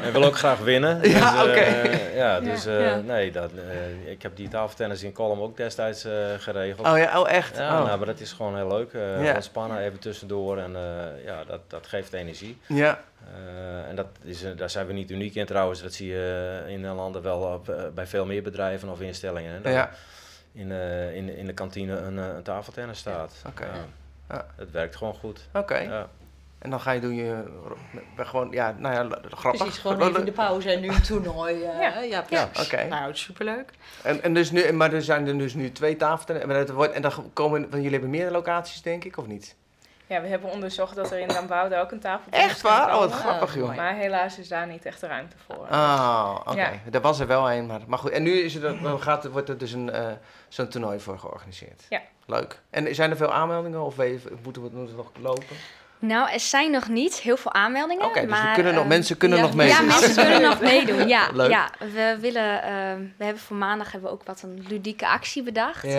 [0.00, 1.02] eh, en wil ook graag winnen.
[1.02, 1.90] Dus, Ja, eh, oké.
[2.14, 2.96] ja, dus eh, Ja.
[2.96, 3.50] nee, dat,
[4.04, 6.06] ik heb die tafeltennis in Colum ook destijds
[6.38, 6.86] geregeld.
[6.86, 7.56] Oh ja, oh echt?
[7.56, 7.84] Ja, Oh.
[7.86, 8.92] nou, maar dat is gewoon heel leuk.
[9.24, 9.34] Ja.
[9.34, 10.76] Ontspannen even tussendoor en
[11.24, 12.58] ja, dat, dat geeft energie.
[12.66, 13.00] Ja,
[13.88, 15.82] en dat is, daar zijn we niet uniek in trouwens.
[15.82, 19.60] Dat zie je in landen wel op, bij veel meer bedrijven of instellingen.
[19.62, 19.90] hè, ja.
[20.52, 20.70] in,
[21.14, 23.32] in, in de kantine een, een tafeltennis staat.
[23.46, 23.64] oké.
[23.64, 23.70] Ja.
[24.28, 24.46] Ja.
[24.56, 25.40] Het werkt gewoon goed.
[25.52, 25.78] Oké.
[25.78, 26.06] Ja.
[26.64, 27.44] En dan ga je doen je...
[28.16, 29.60] bij Gewoon, ja, nou ja, grappig.
[29.62, 31.62] Precies, gewoon even in de pauze en nu een toernooi.
[31.62, 32.00] eh, Ja.
[32.00, 32.22] ja.
[32.22, 32.72] precies.
[32.72, 32.84] oké.
[32.84, 33.70] Nou, superleuk.
[34.02, 35.96] En, en dus nu, maar er zijn er dus nu twee
[36.74, 37.60] wordt, en dan komen...
[37.60, 39.54] Want jullie hebben meerdere locaties, denk ik, of niet?
[40.06, 42.92] Ja, we hebben onderzocht dat er in Dambouwde ook een tafeltennis Echt waar?
[42.94, 43.76] Oh, wat grappig, joh.
[43.76, 45.66] Maar helaas is daar niet echt de ruimte voor.
[45.70, 46.56] Ah, oké.
[46.60, 46.72] Ja.
[46.92, 48.10] Er was er wel een, maar, maar goed.
[48.10, 50.06] En nu is er, dan gaat, wordt er dus een, eh,
[50.48, 51.82] zo'n toernooi voor georganiseerd.
[51.88, 52.00] Ja.
[52.26, 52.60] Leuk.
[52.70, 55.56] En zijn er veel aanmeldingen of we- moeten we moeten we nog lopen?
[56.06, 58.04] Nou, er zijn nog niet heel veel aanmeldingen.
[58.06, 59.68] Oké, dus maar, kunnen nog, ehm, mensen kunnen ja, nog mee.
[59.68, 61.08] Ja, mensen kunnen nog meedoen.
[61.08, 61.50] Ja, Leuk.
[61.50, 62.62] ja we willen.
[62.62, 65.82] ehm, we hebben voor maandag hebben we ook wat een ludieke actie bedacht.
[65.82, 65.90] Ja.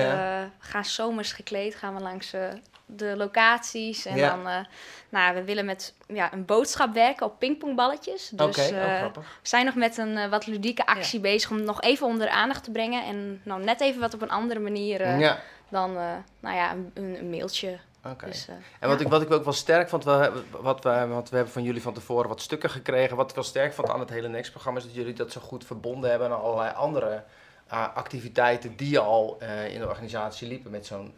[0.42, 2.42] Eh, we gaan zomers gekleed, gaan we langs eh,
[2.86, 4.06] de locaties.
[4.06, 4.30] En Ja.
[4.30, 4.58] dan, eh,
[5.10, 8.32] nou, we willen met ja, een boodschap werken op pingpongballetjes.
[8.34, 9.24] Oké, Dus oh, eh, grappig.
[9.42, 12.34] we zijn nog met een wat ludieke actie bezig om het nog even onder de
[12.34, 13.06] aandacht te brengen.
[13.06, 15.40] En nou, net even wat op een andere manier eh, ja,
[15.70, 16.04] dan, eh,
[16.40, 17.78] nou ja, een, een, een mailtje.
[18.12, 18.26] Oké.
[18.26, 19.06] Dus, eh, En wat, ja.
[19.06, 21.82] ik, wat ik ook wel sterk vond, we, wat we, want we hebben van jullie
[21.82, 23.16] van tevoren wat stukken gekregen.
[23.18, 25.66] Wat ik wel sterk vond aan het hele Next-programma is dat jullie dat zo goed
[25.66, 27.24] verbonden hebben aan allerlei andere
[27.68, 30.72] eh, activiteiten die al eh, in de organisatie liepen.
[30.72, 31.14] Met zo'n,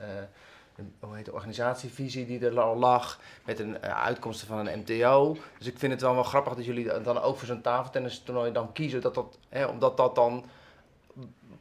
[0.78, 4.80] een- hoe heet de organisatievisie die er al lag, met een eh, uitkomsten van een
[4.80, 5.38] MTO.
[5.58, 8.72] Dus ik vind het wel wel grappig dat jullie dan ook voor zo'n tafeltennistoernooi dan
[8.72, 10.46] kiezen, dat dat, hè, omdat dat dan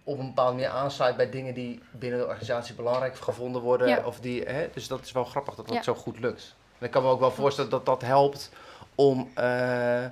[0.07, 3.89] op een bepaalde manier aansluit bij dingen die binnen de organisatie belangrijk gevonden worden.
[3.89, 4.03] Ja.
[4.05, 5.83] Of die, hè, dus dat is wel grappig dat dat Ja.
[5.83, 6.55] zo goed lukt.
[6.79, 8.51] En ik kan me ook wel voorstellen dat dat helpt
[8.95, 10.11] om, eh, eh,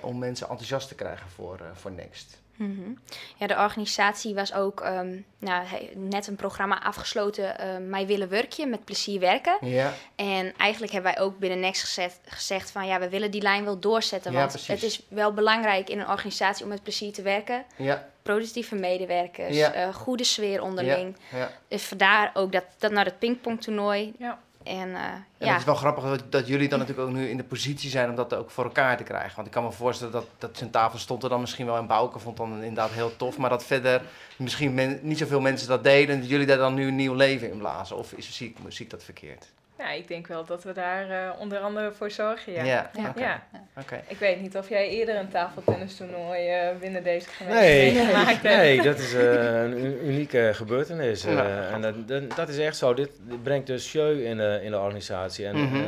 [0.00, 2.38] om mensen enthousiast te krijgen voor, eh, voor Next.
[2.60, 2.90] Mhm.
[3.36, 8.66] Ja, de organisatie was ook ehm, nou, net een programma afgesloten, eh, Mij willen werkje,
[8.66, 9.56] met plezier werken.
[9.60, 13.42] Ja, En eigenlijk hebben wij ook binnen Next gezet, gezegd van ja, we willen die
[13.42, 14.32] lijn wel doorzetten.
[14.32, 14.68] Ja, Want precies.
[14.68, 17.64] het is wel belangrijk in een organisatie om met plezier te werken.
[17.76, 19.72] ja, Productieve medewerkers, Ja.
[19.72, 21.16] eh, goede sfeer onderling.
[21.32, 21.50] ja.
[21.68, 24.12] Dus vandaar ook dat, dat naar het pingpongtoernooi.
[24.18, 24.38] Ja.
[24.70, 27.28] En eh, En ja, het is wel grappig dat, dat jullie dan natuurlijk ook nu
[27.28, 29.34] in de positie zijn om dat ook voor elkaar te krijgen.
[29.34, 31.86] Want ik kan me voorstellen dat, dat zijn tafel stond er dan misschien wel in
[31.86, 33.38] Bouke, vond dan inderdaad heel tof.
[33.38, 34.02] Maar dat verder
[34.36, 37.14] misschien men, niet zoveel mensen dat deden en dat jullie daar dan nu een nieuw
[37.14, 37.96] leven in blazen.
[37.96, 39.52] Of is, zie, ik, zie ik dat verkeerd?
[39.80, 42.52] Ja, ik denk wel dat we daar eh, onder andere voor zorgen.
[42.52, 42.64] Ja.
[42.64, 42.90] ja.
[42.96, 43.08] Ja.
[43.08, 43.20] oké.
[43.20, 43.42] Ja.
[43.80, 44.00] Oké.
[44.06, 48.56] Ik weet niet of jij eerder een tafeltennistoernooi eh, binnen deze gemeente Nee, meegemaakt hebt.
[48.56, 51.24] nee, dat is eh, een unieke gebeurtenis.
[51.24, 51.68] eh, Ja.
[51.68, 52.94] En dat, dat, dat is echt zo.
[52.94, 53.10] Dit,
[53.42, 55.46] brengt dus jeu in de, in de organisatie.
[55.46, 55.78] En Mhm.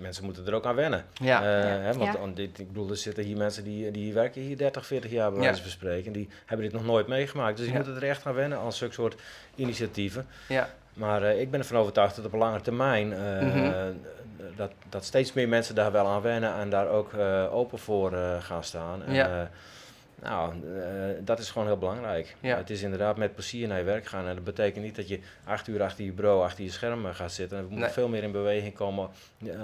[0.00, 1.04] mensen moeten er ook aan wennen.
[1.12, 1.42] Ja.
[1.42, 1.78] Eh, Ja.
[1.80, 5.10] Hè, want dit, ik bedoel, er zitten hier mensen die, die werken hier 30, 40
[5.10, 5.62] jaar bij wijze Ja.
[5.62, 6.12] van spreken.
[6.12, 7.56] Die hebben dit nog nooit meegemaakt.
[7.56, 7.82] Dus die Ja.
[7.82, 9.14] moeten er echt aan wennen als zulke soort
[9.54, 10.26] initiatieven.
[10.48, 10.68] Ja.
[10.92, 13.92] Maar eh, ik ben ervan overtuigd dat op lange termijn eh, Mhm.
[14.56, 18.12] dat, dat steeds meer mensen daar wel aan wennen en daar ook eh, open voor
[18.12, 19.04] eh, gaan staan.
[19.04, 19.40] En, Ja.
[19.40, 19.46] eh,
[20.22, 20.84] nou, eh,
[21.20, 22.36] dat is gewoon heel belangrijk.
[22.40, 22.56] Ja.
[22.56, 24.26] Het is inderdaad met plezier naar je werk gaan.
[24.26, 27.32] En dat betekent niet dat je acht uur achter je bureau, achter je scherm gaat
[27.32, 27.56] zitten.
[27.58, 27.90] We moeten Nee.
[27.90, 29.08] veel meer in beweging komen,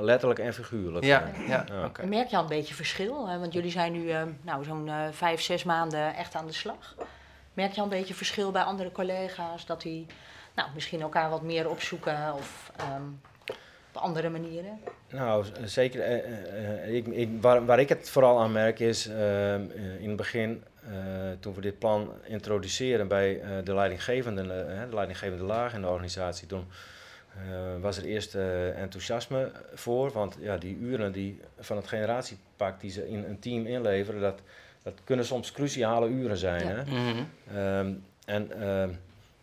[0.00, 1.04] letterlijk en figuurlijk.
[1.04, 1.84] Ja, ja, Ja.
[1.84, 2.06] oké.
[2.06, 3.28] Merk je al een beetje verschil?
[3.28, 3.38] Hè?
[3.38, 4.12] Want jullie zijn nu
[4.42, 6.94] nou, zo'n eh, vijf, zes maanden echt aan de slag.
[7.54, 9.66] Merk je al een beetje verschil bij andere collega's?
[9.66, 10.06] Dat die
[10.58, 13.02] nou, misschien elkaar wat meer opzoeken of ehm,
[13.92, 14.78] op andere manieren?
[15.10, 16.00] Nou, zeker.
[16.00, 19.16] eh, eh, eh, ik, ik, waar, waar ik het vooral aan merk is, ehm,
[19.76, 20.90] eh, in het begin, eh,
[21.40, 24.42] toen we dit plan introduceren bij eh, de leidinggevende,
[24.90, 26.66] de leidinggevende laag in de organisatie, toen
[27.34, 32.80] eh, was er eerst eh, enthousiasme voor, want ja, die uren die, van het generatiepak
[32.80, 34.40] die ze in een team inleveren, dat,
[34.82, 36.66] dat kunnen soms cruciale uren zijn.
[36.68, 36.74] Ja.
[36.74, 36.82] Hè?
[36.84, 37.22] Mhm.
[37.56, 37.92] Ehm,
[38.24, 38.90] en ehm,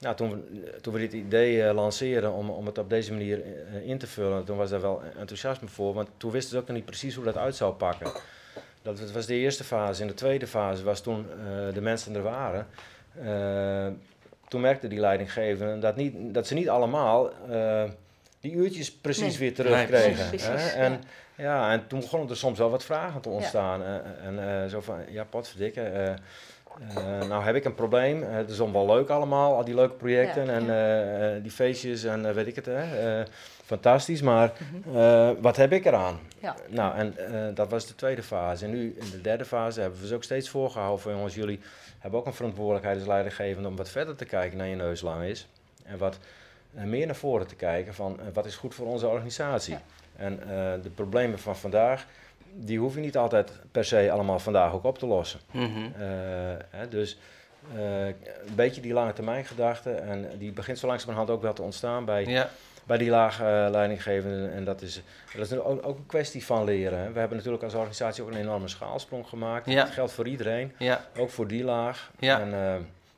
[0.06, 3.42] nou, toen, we, toen we dit idee eh, lanceerden om, om het op deze manier
[3.44, 5.94] eh, in te vullen, toen was daar wel enthousiasme voor.
[5.94, 8.12] Want toen wisten ze ook nog niet precies hoe dat uit zou pakken.
[8.82, 10.02] Dat was de eerste fase.
[10.02, 12.68] In de tweede fase was toen eh, de mensen er waren.
[14.48, 17.32] toen merkte die leidinggevende dat, niet, dat ze niet allemaal
[18.40, 19.38] die uurtjes precies Nee.
[19.38, 20.30] weer terugkregen.
[20.30, 20.70] Nee, hè?
[20.70, 21.04] En,
[21.36, 21.72] ja.
[21.72, 23.82] en toen begonnen er soms wel wat vragen te ontstaan.
[24.24, 26.16] En zo van, ja, potverdikke.
[26.96, 28.24] Eh nou heb ik een probleem.
[28.24, 31.36] Eh, het is allemaal wel leuk allemaal, al die leuke projecten Ja, en ja.
[31.36, 32.66] eh, die feestjes en weet ik het.
[32.66, 33.24] Hè.
[33.66, 34.52] Fantastisch, maar
[35.40, 36.20] wat heb ik eraan?
[36.40, 36.56] Ja.
[36.70, 37.16] Nou, en
[37.56, 38.66] dat was de tweede fase.
[38.66, 41.60] En nu in de derde fase hebben we ze ook steeds voorgehouden van jongens, jullie
[42.00, 45.24] hebben ook een verantwoordelijkheid als leidinggevende om wat verder te kijken naar je neus lang
[45.24, 45.48] is.
[45.84, 46.18] En wat
[46.72, 49.78] meer naar voren te kijken van wat is goed voor onze organisatie.
[50.16, 50.40] En
[50.82, 52.06] de problemen van vandaag,
[52.58, 55.40] die hoef je niet altijd per se allemaal vandaag ook op te lossen.
[55.52, 55.66] Mhm.
[55.68, 56.08] Eh,
[56.70, 57.18] hè, dus
[57.76, 61.62] eh, een beetje die lange termijn gedachte en die begint zo langzamerhand ook wel te
[61.62, 62.50] ontstaan bij, Ja,
[62.86, 64.52] bij die laag eh, leidinggevenden.
[64.52, 65.02] En dat is,
[65.36, 67.00] dat is ook, ook een kwestie van leren.
[67.00, 67.12] Hè.
[67.12, 69.70] We hebben natuurlijk als organisatie ook een enorme schaalsprong gemaakt.
[69.70, 69.84] Ja.
[69.84, 72.12] Dat geldt voor iedereen, ja, ook voor die laag.
[72.20, 72.40] Ja.
[72.40, 72.76] En eh,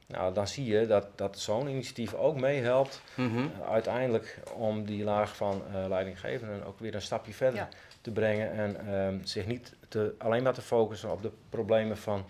[0.08, 3.48] nou, dan zie je dat, dat zo'n initiatief ook meehelpt mhm.
[3.70, 7.68] uiteindelijk om die laag van eh, leidinggevenden ook weer een stapje verder Ja.
[8.08, 8.52] Te brengen.
[8.52, 12.26] En ehm, zich niet te, alleen maar te focussen op de problemen van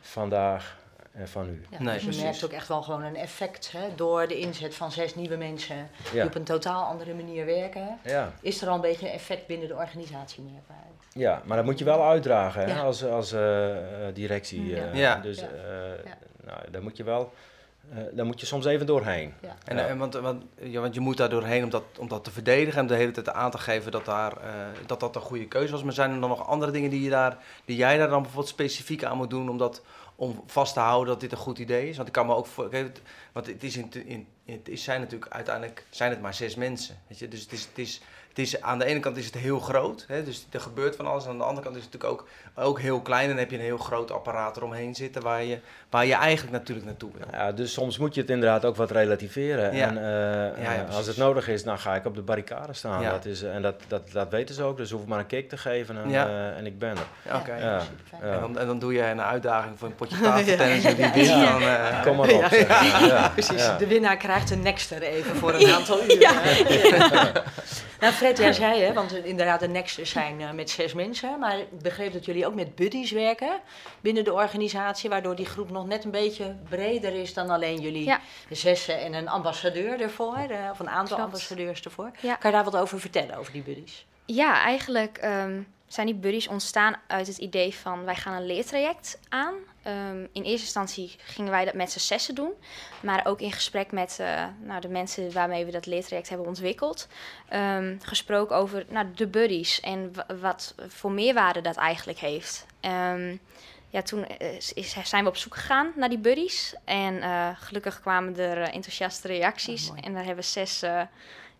[0.00, 0.80] vandaag
[1.12, 1.64] en van nu.
[1.70, 2.22] Ja, Nee, dus je precies.
[2.22, 5.88] merkt ook echt wel gewoon een effect hè, door de inzet van zes nieuwe mensen
[6.10, 7.98] die Ja, op een totaal andere manier werken.
[8.04, 10.76] ja, Is er al een beetje een effect binnen de organisatie merkbaar?
[11.12, 12.80] ja, maar dat moet je wel uitdragen hè, Ja.
[12.82, 14.66] als, als eh, eh, directie.
[14.66, 14.84] Ja.
[14.90, 14.94] eh.
[14.98, 15.16] Ja.
[15.20, 15.46] Dus Ja.
[15.46, 16.16] eh, Ja.
[16.44, 17.32] nou, daar moet je wel,
[17.90, 19.34] eh, daar moet je soms even doorheen.
[19.40, 19.56] Ja.
[19.64, 19.86] En, Ja.
[19.86, 22.80] en want, want, ja, want je moet daar doorheen om dat, om dat te verdedigen
[22.80, 24.52] en de hele tijd aan te geven dat, daar, eh,
[24.86, 25.82] dat dat een goede keuze was.
[25.82, 28.52] Maar zijn er dan nog andere dingen die, je daar, die jij daar dan bijvoorbeeld
[28.52, 29.82] specifiek aan moet doen om, dat,
[30.16, 31.96] om vast te houden dat dit een goed idee is?
[31.96, 32.70] Want ik kan me ook voor,
[33.32, 36.96] want het, is in, in, het is, zijn natuurlijk uiteindelijk zijn het maar zes mensen.
[37.08, 37.28] Weet je?
[37.28, 38.00] Dus het is, het is,
[38.32, 40.24] het is, aan de ene kant is het heel groot, hè?
[40.24, 41.26] dus er gebeurt van alles.
[41.26, 42.28] Aan de andere kant is het natuurlijk ook,
[42.66, 45.58] ook heel klein en heb je een heel groot apparaat eromheen zitten waar je,
[45.90, 47.26] waar je eigenlijk natuurlijk naartoe wil.
[47.32, 49.76] Ja, dus soms moet je het inderdaad ook wat relativeren.
[49.76, 49.86] Ja.
[49.88, 53.02] En eh, ja, eh, als het nodig is, dan ga ik op de barricade staan.
[53.02, 53.10] Ja.
[53.10, 55.26] Dat is, eh, en dat, dat, dat weten ze ook, dus hoef ik maar een
[55.26, 56.26] cake te geven en, Ja.
[56.26, 57.06] eh, en ik ben er.
[57.22, 57.54] Ja, Oké.
[57.56, 57.80] Ja.
[57.80, 58.22] superfijn.
[58.30, 58.34] Ja.
[58.34, 61.28] En, dan, en dan doe je een uitdaging voor een potje tafeltennis en wie wint
[61.28, 61.62] dan...
[61.62, 62.44] eh, Kom maar op.
[62.50, 63.32] zeg.
[63.32, 63.76] Precies, Ja.
[63.76, 66.32] de winnaar krijgt een Nexter even voor een aantal uren.
[68.02, 71.38] nou, Fred, jij zei, hè, want inderdaad, de Nexters zijn eh, met zes mensen.
[71.38, 73.60] Maar ik begreep dat jullie ook met buddies werken
[74.00, 75.10] binnen de organisatie.
[75.10, 78.20] Waardoor die groep nog net een beetje breder is dan alleen jullie Ja.
[78.50, 80.36] zessen en een ambassadeur ervoor.
[80.36, 81.22] eh, of een aantal Klopt.
[81.32, 82.10] ambassadeurs ervoor.
[82.20, 82.34] Ja.
[82.34, 84.06] Kan je daar wat over vertellen, over die buddies?
[84.26, 89.20] Ja, eigenlijk ehm, zijn die buddies ontstaan uit het idee van wij gaan een leertraject
[89.28, 89.54] aan.
[89.82, 92.52] Ehm, in eerste instantie gingen wij dat met z'n zessen doen,
[93.02, 97.08] maar ook in gesprek met eh, nou, de mensen waarmee we dat leertraject hebben ontwikkeld.
[97.48, 102.66] Ehm, gesproken over nou, de buddies en wa- wat voor meerwaarde dat eigenlijk heeft.
[102.80, 103.36] Ehm,
[103.88, 107.48] ja, toen eh, is, is- zijn we op zoek gegaan naar die buddies en eh,
[107.58, 110.82] gelukkig kwamen er enthousiaste reacties Ah, en daar hebben we zes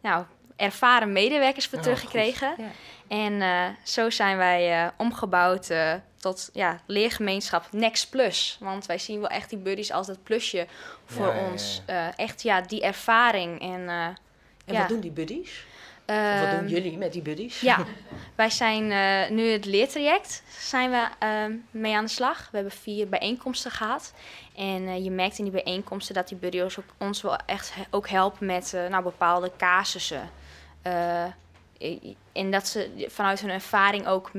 [0.00, 0.24] nou,
[0.62, 2.54] ervaren medewerkers voor Oh, teruggekregen.
[2.58, 2.70] Ja.
[3.08, 8.56] En eh, zo zijn wij eh, omgebouwd eh, tot ja, leergemeenschap Next Plus.
[8.60, 10.66] Want wij zien wel echt die buddies als dat plusje
[11.04, 11.50] voor Ja, ja, ja.
[11.50, 11.82] ons.
[12.16, 13.60] Echt ja, die ervaring.
[13.60, 15.64] En, En wat doen die buddies?
[16.06, 17.60] Of wat doen Ehm, jullie met die buddies?
[17.60, 17.78] Ja,
[18.36, 18.86] wij zijn
[19.34, 22.48] nu het leertraject zijn we ehm, mee aan de slag.
[22.50, 24.12] We hebben vier bijeenkomsten gehad.
[24.56, 28.46] En je merkt in die bijeenkomsten dat die buddies ook, ons wel echt ook helpen
[28.46, 30.30] met nou, bepaalde casussen.
[30.82, 31.24] Eh,
[32.32, 34.30] en dat ze vanuit hun ervaring ook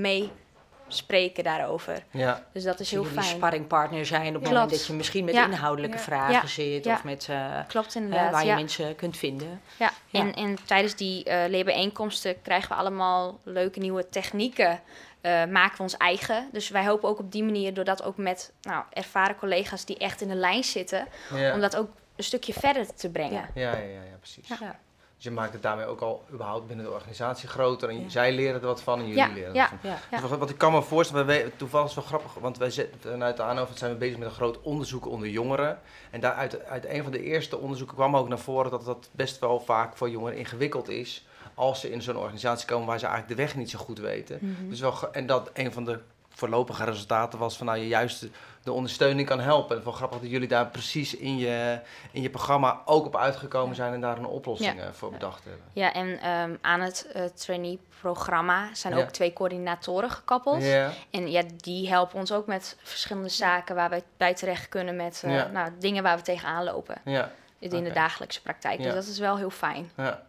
[0.88, 2.04] meespreken daarover.
[2.12, 3.26] Ja, Dus dat is heel fijn.
[3.26, 5.46] sparringpartner zijn op het moment dat je misschien met Ja.
[5.46, 6.04] inhoudelijke Ja.
[6.04, 6.46] vragen Ja.
[6.48, 6.94] zit Ja.
[6.94, 8.56] of met eh, Klopt waar je ja.
[8.56, 9.62] mensen kunt vinden.
[9.80, 10.20] Ja, Ja.
[10.20, 14.80] En, en tijdens die eh, leerbijeenkomsten krijgen we allemaal leuke nieuwe technieken.
[15.22, 16.50] eh, maken we ons eigen.
[16.52, 20.22] Dus wij hopen ook op die manier, doordat ook met nou, ervaren collega's die echt
[20.22, 21.54] in de lijn zitten, ja.
[21.54, 23.50] om dat ook een stukje verder te brengen.
[23.54, 23.62] Ja.
[23.72, 24.48] Ja, ja, ja, ja, precies.
[24.60, 24.80] Ja.
[25.24, 27.90] Dus je maakt het daarmee ook al überhaupt binnen de organisatie groter.
[27.90, 28.10] En Ja.
[28.10, 29.70] zij leren er wat van en jullie Ja, leren er ja.
[29.70, 29.90] wat van.
[30.12, 30.20] Ja.
[30.28, 33.38] Dus wat- ik kan me voorstellen, wij, toevallig is wel grappig, want wij zitten vanuit
[33.38, 35.80] de Aanhoven zijn we bezig met een groot onderzoek onder jongeren.
[36.12, 39.10] En daar uit, uit een van de eerste onderzoeken kwam ook naar voren dat dat
[39.12, 41.26] best wel vaak voor jongeren ingewikkeld is.
[41.54, 44.38] Als ze in zo'n organisatie komen waar ze eigenlijk de weg niet zo goed weten.
[44.42, 44.70] Mhm.
[44.70, 48.28] Dus wel, en dat een van de voorlopige resultaten was van nou je juist
[48.64, 49.70] de, de ondersteuning kan helpen.
[49.70, 51.80] En het is wel grappig dat jullie daar precies in je,
[52.12, 55.64] in je programma ook op uitgekomen zijn en daar een oplossing eh, voor bedacht hebben.
[55.74, 59.02] Ja, en ehm, aan het eh, trainee-programma zijn Ja.
[59.04, 60.64] ook twee coördinatoren gekoppeld.
[60.64, 64.96] Ja, En ja, die helpen ons ook met verschillende zaken waar we bij terecht kunnen
[64.96, 68.78] met eh, nou, dingen waar we tegenaan lopen ja, in de dagelijkse praktijk.
[68.80, 68.84] Ja.
[68.86, 69.92] Dus dat is wel heel fijn.
[69.98, 70.24] ja.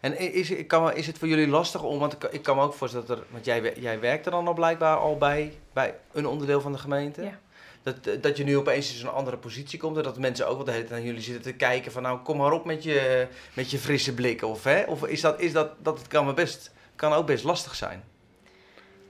[0.00, 2.56] En is, ik kan, is het voor jullie lastig om, want ik, kan- ik kan
[2.56, 5.58] me ook voorstellen dat er, want jij, jij werkt er dan al blijkbaar al bij,
[5.72, 7.22] bij een onderdeel van de gemeente.
[7.22, 7.38] Ja.
[7.82, 10.56] Dat, eh, dat je nu opeens in zo'n andere positie komt en dat mensen ook
[10.56, 12.82] wel de hele tijd naar jullie zitten te kijken van nou kom maar op met
[12.82, 14.82] je, met je frisse blik of hè?
[14.82, 18.04] Of is dat, is dat, dat het kan, best, kan ook best lastig zijn?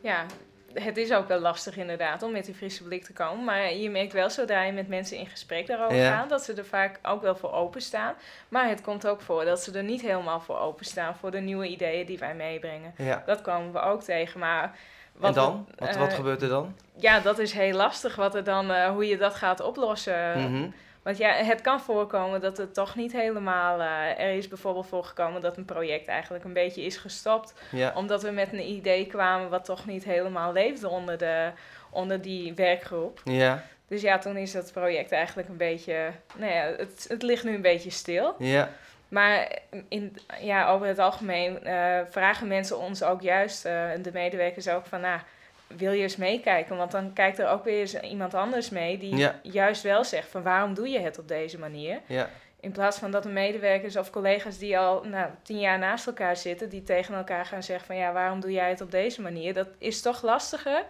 [0.01, 0.27] Ja,
[0.75, 3.45] het is ook wel lastig inderdaad om met die frisse blik te komen.
[3.45, 6.17] Maar je merkt wel zodra je met mensen in gesprek daarover Ja.
[6.19, 8.15] gaat, dat ze er vaak ook wel voor openstaan.
[8.49, 11.67] Maar het komt ook voor dat ze er niet helemaal voor openstaan voor de nieuwe
[11.67, 12.95] ideeën die wij meebrengen.
[12.97, 13.23] Ja.
[13.27, 14.41] Dat komen we ook tegen.
[14.41, 14.79] Maar
[15.15, 15.67] En wat dan?
[15.77, 16.75] we- Wat, wat eh, gebeurt er dan?
[16.97, 20.39] Ja, dat is heel lastig wat er dan, eh, hoe je dat gaat oplossen.
[20.53, 20.69] Mhm.
[21.03, 23.81] Want ja, het kan voorkomen dat het toch niet helemaal.
[23.81, 27.55] eh, er is bijvoorbeeld voorgekomen dat een project eigenlijk een beetje is gestopt.
[27.71, 27.93] Ja.
[27.97, 31.51] Omdat we met een idee kwamen wat toch niet helemaal leefde onder, de,
[31.91, 33.21] onder die werkgroep.
[33.25, 33.63] Ja.
[33.89, 36.11] Dus ja, toen is dat project eigenlijk een beetje.
[36.37, 38.35] Nou ja, het, het ligt nu een beetje stil.
[38.39, 38.69] Ja.
[39.11, 44.69] Maar in, ja, over het algemeen eh, vragen mensen ons ook juist, eh, de medewerkers
[44.69, 45.21] ook van, nou,
[45.67, 46.77] wil je eens meekijken?
[46.77, 49.39] Want dan kijkt er ook weer eens iemand anders mee die Ja.
[49.43, 52.01] juist wel zegt van, waarom doe je het op deze manier?
[52.07, 52.29] Ja.
[52.61, 56.37] In plaats van dat de medewerkers of collega's die al nou, tien jaar naast elkaar
[56.37, 59.55] zitten, die tegen elkaar gaan zeggen van, ja, waarom doe jij het op deze manier?
[59.55, 60.83] Dat is toch lastiger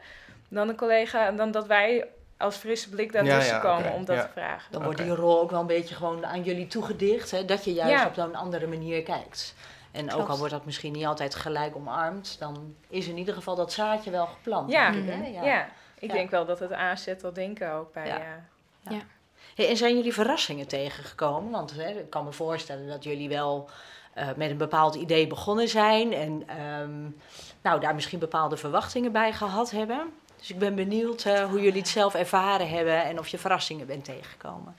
[0.49, 2.07] dan een collega, dan dat wij
[2.41, 4.23] als frisse blik daartussen Ja, ja, komen om dat ja.
[4.23, 4.73] te vragen.
[4.73, 7.31] Dan wordt die rol ook wel een beetje gewoon aan jullie toegedicht.
[7.31, 7.45] Hè?
[7.45, 8.07] Dat je juist Ja.
[8.07, 9.55] op een andere manier kijkt.
[9.93, 13.55] En ook al wordt dat misschien niet altijd gelijk omarmd, dan is in ieder geval
[13.57, 14.71] dat zaadje wel geplant.
[14.71, 14.91] Ja.
[14.91, 15.45] denk ik, hè?
[15.53, 16.15] Ja, ik Ja.
[16.17, 18.07] denk wel dat het aanzet tot denken ook bij...
[18.07, 18.21] Ja.
[18.85, 18.97] eh,
[19.55, 21.51] Hey, en zijn jullie verrassingen tegengekomen?
[21.51, 23.69] Want hè, ik kan me voorstellen dat jullie wel
[24.15, 27.01] eh, met een bepaald idee begonnen zijn en ehm,
[27.63, 30.13] nou, daar misschien bepaalde verwachtingen bij gehad hebben.
[30.41, 33.87] Dus ik ben benieuwd eh, hoe jullie het zelf ervaren hebben en of je verrassingen
[33.87, 34.77] bent tegengekomen.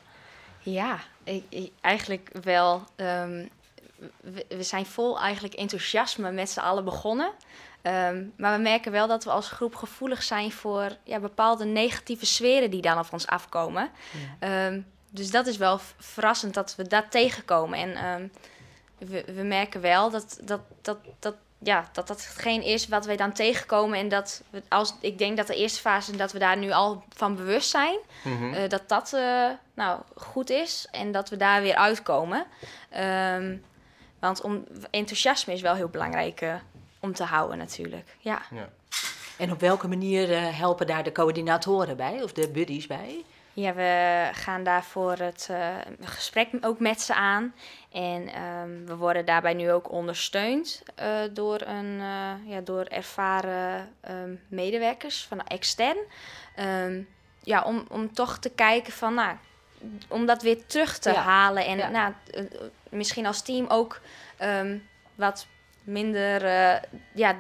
[0.59, 2.83] Ja, ik, ik- eigenlijk wel.
[2.95, 3.45] ehm,
[4.21, 7.31] we, we zijn vol eigenlijk enthousiasme met z'n allen begonnen.
[7.81, 12.25] Ehm, maar we merken wel dat we als groep gevoelig zijn voor ja, bepaalde negatieve
[12.25, 13.89] sferen die dan op ons afkomen.
[14.39, 17.79] Ehm, dus dat is wel verrassend dat we dat tegenkomen.
[17.97, 18.31] En
[18.97, 23.15] we, we merken wel dat dat, dat, dat, ja, dat dat hetgeen is wat wij
[23.15, 23.99] dan tegenkomen.
[23.99, 27.03] En dat we, als, ik denk dat de eerste fase, dat we daar nu al
[27.09, 27.97] van bewust zijn.
[28.23, 28.53] Mhm.
[28.53, 32.45] Eh, dat dat eh, nou, goed is en dat we daar weer uitkomen.
[32.89, 33.55] Ehm,
[34.19, 36.53] want om, enthousiasme is wel heel belangrijk eh,
[36.99, 38.15] om te houden natuurlijk.
[38.19, 38.41] Ja.
[39.37, 43.23] En op welke manier eh, helpen daar de coördinatoren bij of de buddies bij?
[43.53, 47.53] Ja, we gaan daarvoor het eh, gesprek ook met ze aan.
[47.91, 53.93] En ehm, we worden daarbij nu ook ondersteund eh, door, een, eh, ja, door ervaren
[54.01, 55.97] ehm, medewerkers van extern.
[56.55, 57.01] Ehm,
[57.43, 59.35] ja, om, om toch te kijken van, nou,
[60.07, 61.21] om dat weer terug te Ja.
[61.21, 61.65] halen.
[61.65, 61.89] En Ja.
[61.89, 62.13] nou,
[62.89, 64.01] misschien als team ook
[65.15, 65.47] wat
[65.83, 66.41] minder,
[67.13, 67.35] ja,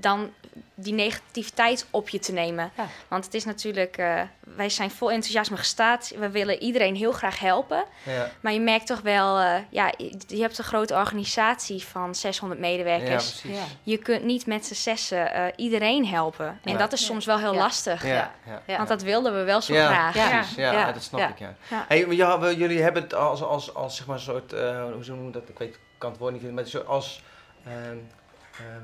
[0.00, 0.32] dan
[0.76, 2.70] die negativiteit op je te nemen.
[2.76, 2.86] Ja.
[3.08, 6.12] Want het is natuurlijk, eh, wij zijn vol enthousiasme gestaat.
[6.18, 7.84] We willen iedereen heel graag helpen.
[8.02, 8.30] Ja.
[8.40, 9.92] Maar je merkt toch wel, eh, ja,
[10.26, 13.40] je hebt een grote organisatie van 600 ja, medewerkers.
[13.40, 13.58] precies.
[13.82, 16.58] je kunt niet met z'n zessen eh, iedereen helpen.
[16.64, 17.58] En dat is soms wel heel Ja.
[17.58, 18.02] lastig.
[18.02, 18.32] Ja, Ja.
[18.46, 18.62] ja.
[18.66, 18.76] Ja.
[18.76, 20.14] Want dat wilden we wel zo ja, graag.
[20.14, 20.28] Ja.
[20.38, 20.56] precies.
[20.56, 20.78] Ja, Ja.
[20.86, 21.28] ja, dat snap Ja.
[21.28, 21.54] ik, ja.
[21.70, 21.84] Ja.
[21.88, 25.32] Hey, ja, jullie hebben het als, als, als zeg maar een soort, hoe noemen we
[25.32, 25.48] dat?
[25.48, 27.22] Ik weet, ik kan het woord niet vinden, maar als
[27.64, 27.96] ehm,
[28.58, 28.82] ehm,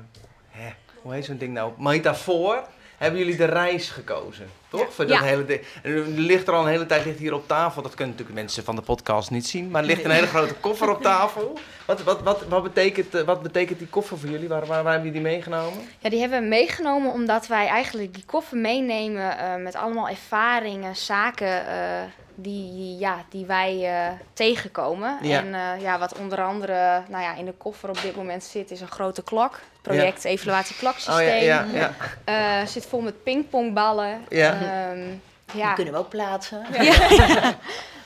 [0.49, 0.69] hè,
[1.01, 1.71] hoe heet zo'n ding nou?
[1.77, 2.63] Metafoor.
[2.97, 4.93] Hebben jullie de reis gekozen, toch?
[4.93, 5.23] Voor dat Ja.
[5.23, 5.61] hele ding.
[5.83, 7.81] En er ligt er al een hele tijd ligt hier op tafel.
[7.81, 9.69] Dat kunnen natuurlijk mensen van de podcast niet zien.
[9.71, 11.57] Maar er ligt een hele grote koffer op tafel.
[11.85, 14.47] Wat, wat, wat, wat, betekent, eh, wat betekent die koffer voor jullie?
[14.47, 15.79] Waar, waar, waar hebben jullie die meegenomen?
[15.99, 20.95] Ja, die hebben we meegenomen omdat wij eigenlijk die koffer meenemen eh, met allemaal ervaringen,
[20.95, 22.01] zaken eh,
[22.41, 25.17] die, ja, die wij eh, tegenkomen.
[25.21, 25.39] Ja.
[25.39, 28.71] En eh, ja, wat onder andere nou ja, in de koffer op dit moment zit,
[28.71, 29.59] is een grote klok.
[29.81, 31.43] Project Evaluatie Oh Kloksysteem.
[31.43, 31.93] ja, ja,
[32.25, 32.61] ja.
[32.61, 34.21] Eh, zit vol met pingpongballen.
[34.29, 34.61] Ja.
[34.61, 35.07] Ehm,
[35.53, 36.65] Die kunnen we ook plaatsen.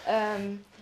[0.05, 0.41] Ehm,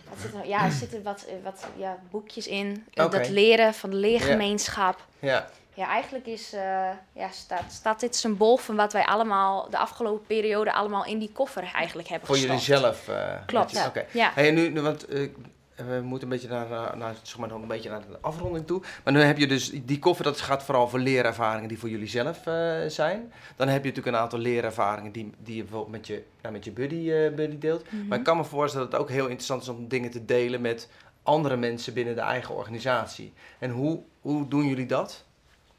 [0.09, 2.85] wat zit er, ja, er zitten wat, wat ja, boekjes in.
[2.93, 5.05] Dat leren van de leergemeenschap.
[5.19, 5.47] ja.
[5.75, 10.25] Ja, eigenlijk is, eh, ja, staat, staat dit symbool van wat wij allemaal de afgelopen
[10.27, 13.07] periode allemaal in die koffer eigenlijk hebben Voor jullie zelf.
[13.07, 13.73] eh, Klopt.
[13.73, 13.87] netjes.
[13.87, 14.05] Oké.
[14.11, 14.31] Ja.
[14.33, 15.29] Hey, nu, nu, want eh,
[15.75, 18.67] we moeten een beetje naar, naar, naar, zeg maar, nog een beetje naar de afronding
[18.67, 18.81] toe.
[19.03, 22.07] Maar nu heb je dus die koffer, dat gaat vooral voor leerervaringen die voor jullie
[22.07, 23.33] zelf eh, zijn.
[23.55, 26.63] Dan heb je natuurlijk een aantal leerervaringen die, die je bijvoorbeeld met je, nou, met
[26.63, 27.91] je buddy, eh, buddy deelt.
[27.91, 28.07] Mhm.
[28.07, 30.61] Maar ik kan me voorstellen dat het ook heel interessant is om dingen te delen
[30.61, 30.89] met
[31.23, 33.33] andere mensen binnen de eigen organisatie.
[33.59, 35.23] En hoe, hoe doen jullie dat?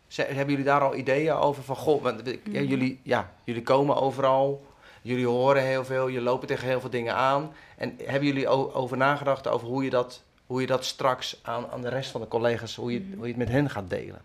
[0.08, 2.62] Hebben jullie daar al ideeën over van, goh, want, ja, Mhm.
[2.64, 4.66] jullie, ja, jullie komen overal,
[5.02, 7.52] jullie horen heel veel, je lopen tegen heel veel dingen aan.
[7.76, 11.82] En hebben jullie over nagedacht over hoe je dat, hoe je dat straks aan, aan
[11.82, 13.14] de rest van de collega's, hoe je, Mhm.
[13.16, 14.20] hoe je het met hen gaat delen?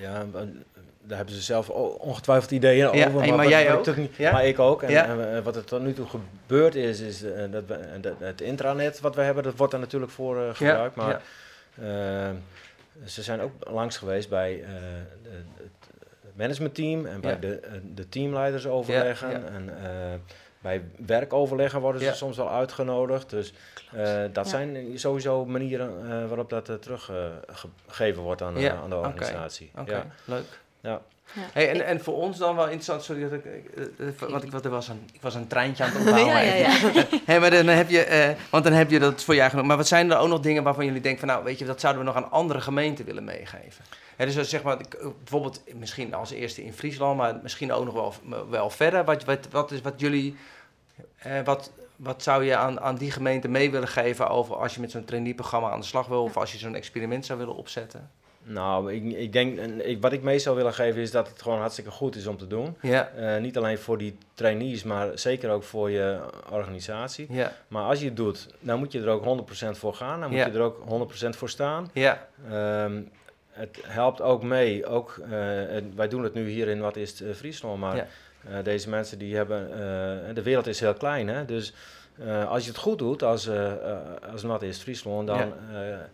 [0.00, 0.24] Ja,
[1.06, 3.26] daar hebben ze zelf ongetwijfeld ideeën over.
[3.26, 3.84] Ja, maar jij ook?
[3.84, 4.32] toch niet- Ja?
[4.32, 4.82] Maar ik ook.
[4.82, 5.04] En, Ja.
[5.06, 8.14] en, eh, wat er tot nu toe gebeurd is, is eh, dat we, eh, dat-
[8.18, 10.96] het intranet wat we hebben, dat wordt er natuurlijk voor eh, gebruikt.
[10.96, 11.20] maar
[11.80, 12.32] ja.
[13.04, 14.68] Ze zijn ook langs geweest bij eh,
[15.22, 15.30] de-
[16.22, 17.36] het managementteam en bij Ja.
[17.38, 19.30] de, eh, de teamleiders overleggen.
[19.30, 19.42] ja.
[19.42, 20.14] En eh,
[20.58, 22.12] bij werkoverleggen worden ze Ja.
[22.12, 23.30] soms wel uitgenodigd.
[23.30, 23.52] Dus
[23.92, 24.50] eh, dat Ja.
[24.50, 29.70] zijn sowieso manieren eh, waarop dat teruggegeven wordt aan, aan de organisatie.
[29.78, 30.06] Oké, Ja.
[30.24, 30.60] leuk.
[30.80, 31.00] Ja.
[31.32, 31.42] Ja.
[31.52, 34.52] Hey, en, en voor ons dan wel interessant, sorry dat ik, eh, eh, want ik,
[34.52, 36.34] wat, er was een, ik was een treintje aan het opbouwen.
[36.34, 37.04] Ja, ja, ja.
[37.26, 39.66] Hey, maar dan heb je, eh, want dan heb je dat voor je eigen.
[39.66, 41.80] Maar wat zijn er ook nog dingen waarvan jullie denken van, nou, weet je, dat
[41.80, 43.84] zouden we nog aan andere gemeenten willen meegeven?
[44.16, 48.14] Dus zeg maar, eh, bijvoorbeeld misschien als eerste in Friesland, maar misschien ook nog wel,
[48.50, 49.04] wel verder.
[49.04, 50.36] Wat, wat, wat is wat jullie,
[51.16, 54.80] eh, wat, wat zou je aan, aan die gemeente mee willen geven over als je
[54.80, 58.10] met zo'n traineeprogramma aan de slag wil, of als je zo'n experiment zou willen opzetten?
[58.46, 61.42] Nou, ik, ik denk, en ik, wat ik mee zou willen geven is dat het
[61.42, 62.76] gewoon hartstikke goed is om te doen.
[62.80, 66.18] Ja, Eh, niet alleen voor die trainees, maar zeker ook voor je
[66.50, 67.26] organisatie.
[67.30, 70.20] ja, Maar als je het doet, dan moet je er ook 100% voor gaan.
[70.20, 70.46] Dan moet Ja.
[70.46, 71.90] je er ook 100% voor staan.
[71.92, 73.00] ja, Ehm,
[73.50, 74.86] het helpt ook mee.
[74.86, 75.30] Ook, eh,
[75.94, 78.06] wij doen het nu hier in wat is het, eh, Friesland, maar Ja.
[78.48, 81.44] eh, deze mensen die hebben, eh, de wereld is heel klein, hè?
[81.44, 81.72] dus
[82.24, 83.98] eh, als je het goed doet als, eh eh,
[84.32, 86.08] als wat is Friesland, dan, Ja.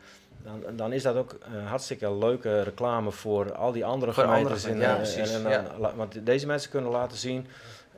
[0.44, 4.24] Eh, dan, dan is dat ook eh, hartstikke leuke reclame voor al die andere Voor
[4.24, 4.64] andere gemeentes.
[4.64, 7.46] in, gemeenten, ja, eh, precies, en, en dan la- want deze mensen kunnen laten zien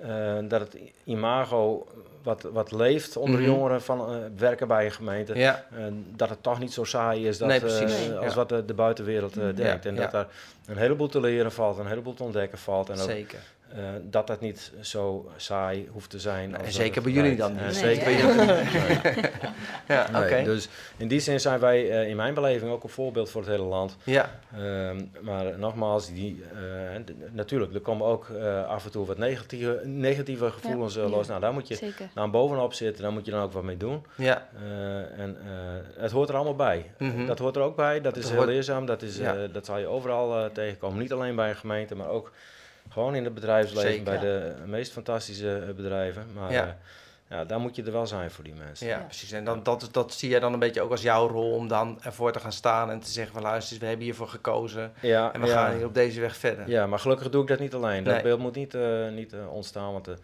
[0.02, 1.86] eh, dat het imago
[2.22, 3.48] wat, wat leeft onder Mhm.
[3.50, 5.34] jongeren van eh, werken bij een gemeente.
[5.34, 5.64] ja.
[6.16, 8.12] Dat het toch niet zo saai is dat, Nee, eh, precies.
[8.12, 8.34] als Ja.
[8.34, 9.86] wat de, de buitenwereld eh, denkt.
[9.86, 10.26] en dat daar
[10.66, 12.88] een heleboel te leren valt, een heleboel te ontdekken valt.
[12.90, 13.10] En ook,
[13.76, 16.46] Eh, dat dat niet zo saai hoeft te zijn.
[16.50, 17.74] Nee, als dat zeker bij jullie dan Eh, niet.
[17.76, 19.30] zeker bij Nee, jullie.
[19.88, 20.42] Ja, Nee, oké.
[20.44, 23.50] Dus in die zin zijn wij eh, in mijn beleving ook een voorbeeld voor het
[23.50, 23.96] hele land.
[24.04, 29.18] Ja, Ehm, maar nogmaals, die, eh, natuurlijk, er komen ook eh, af en toe wat
[29.18, 31.08] negatieve, negatieve gevoelens Ja.
[31.08, 31.26] los.
[31.28, 32.08] Nou, daar moet je Zeker.
[32.14, 34.04] dan bovenop zitten, daar moet je dan ook wat mee doen.
[34.16, 36.90] ja, Eh, en eh, het hoort er allemaal bij.
[36.98, 37.26] Mhm.
[37.26, 38.00] Dat hoort er ook bij.
[38.00, 38.86] Dat is heel leerzaam.
[38.86, 39.34] Dat, is, Ja.
[39.34, 40.98] eh, dat zal je overal tegenkomen.
[40.98, 42.32] Niet alleen bij een gemeente, maar ook
[42.90, 43.90] gewoon in het bedrijfsleven.
[43.90, 44.04] Zeker.
[44.04, 46.26] Bij de meest fantastische eh, bedrijven.
[46.34, 46.64] Maar Ja.
[46.64, 46.76] ja.
[47.28, 48.86] ja, daar moet je er wel zijn voor die mensen.
[48.86, 49.04] ja, Ja.
[49.04, 49.32] precies.
[49.32, 51.98] En dan, dat, dat zie jij dan een beetje ook als jouw rol om dan
[52.02, 55.32] ervoor te gaan staan en te zeggen van luister, eens, we hebben hiervoor gekozen Ja,
[55.32, 55.52] en we ja.
[55.52, 56.68] gaan hier op deze weg verder.
[56.68, 58.04] Ja, maar gelukkig doe ik dat niet alleen.
[58.04, 58.22] Dat Nee.
[58.22, 59.92] beeld moet niet, eh, niet eh, ontstaan.
[59.92, 60.14] Want eh,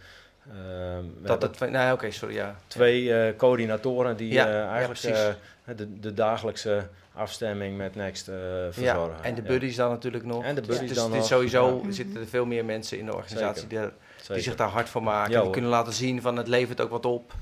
[0.51, 2.57] eh, Dat het, nee, oké, sorry, ja.
[2.67, 5.19] twee eh, coördinatoren die Ja, eh, ja, eigenlijk precies.
[5.65, 6.87] eh, de, de dagelijkse
[7.19, 9.25] afstemming met Next eh, Ja, verzorgen.
[9.25, 10.45] en de Ja, buddies dan natuurlijk nog.
[10.45, 11.29] En de Dus buddies is- dan het is nog.
[11.29, 11.93] sowieso Ja.
[11.93, 13.81] zitten er veel meer mensen in de organisatie Zeker.
[13.81, 14.43] die, die zeker.
[14.43, 15.23] zich daar hard voor maken.
[15.31, 15.53] Ja, die hoor.
[15.53, 17.33] kunnen laten zien van het levert ook wat op.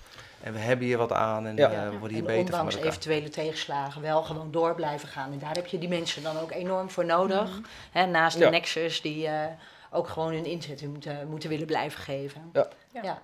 [0.43, 1.71] En we hebben hier wat aan en Ja.
[1.73, 5.33] eh, we worden hier en beter van ondanks eventuele tegenslagen wel gewoon door blijven gaan.
[5.33, 7.61] En daar heb je die mensen dan ook enorm voor nodig.
[7.93, 8.51] Hè, naast de Ja.
[8.51, 9.45] Nexus die eh,
[9.91, 12.51] ook gewoon hun inzet moeten, moeten willen blijven geven.
[12.53, 12.69] Ja.
[13.03, 13.19] ja.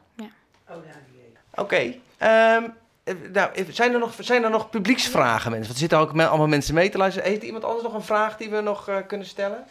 [1.55, 1.77] Oké.
[1.77, 2.71] ehm, eh,
[3.33, 5.69] nou, even- zijn, er nog, zijn er nog publieksvragen, mensen?
[5.69, 7.29] Want er zitten ook allemaal mensen mee te luisteren.
[7.29, 9.67] Heeft iemand anders nog een vraag die we nog eh, kunnen stellen?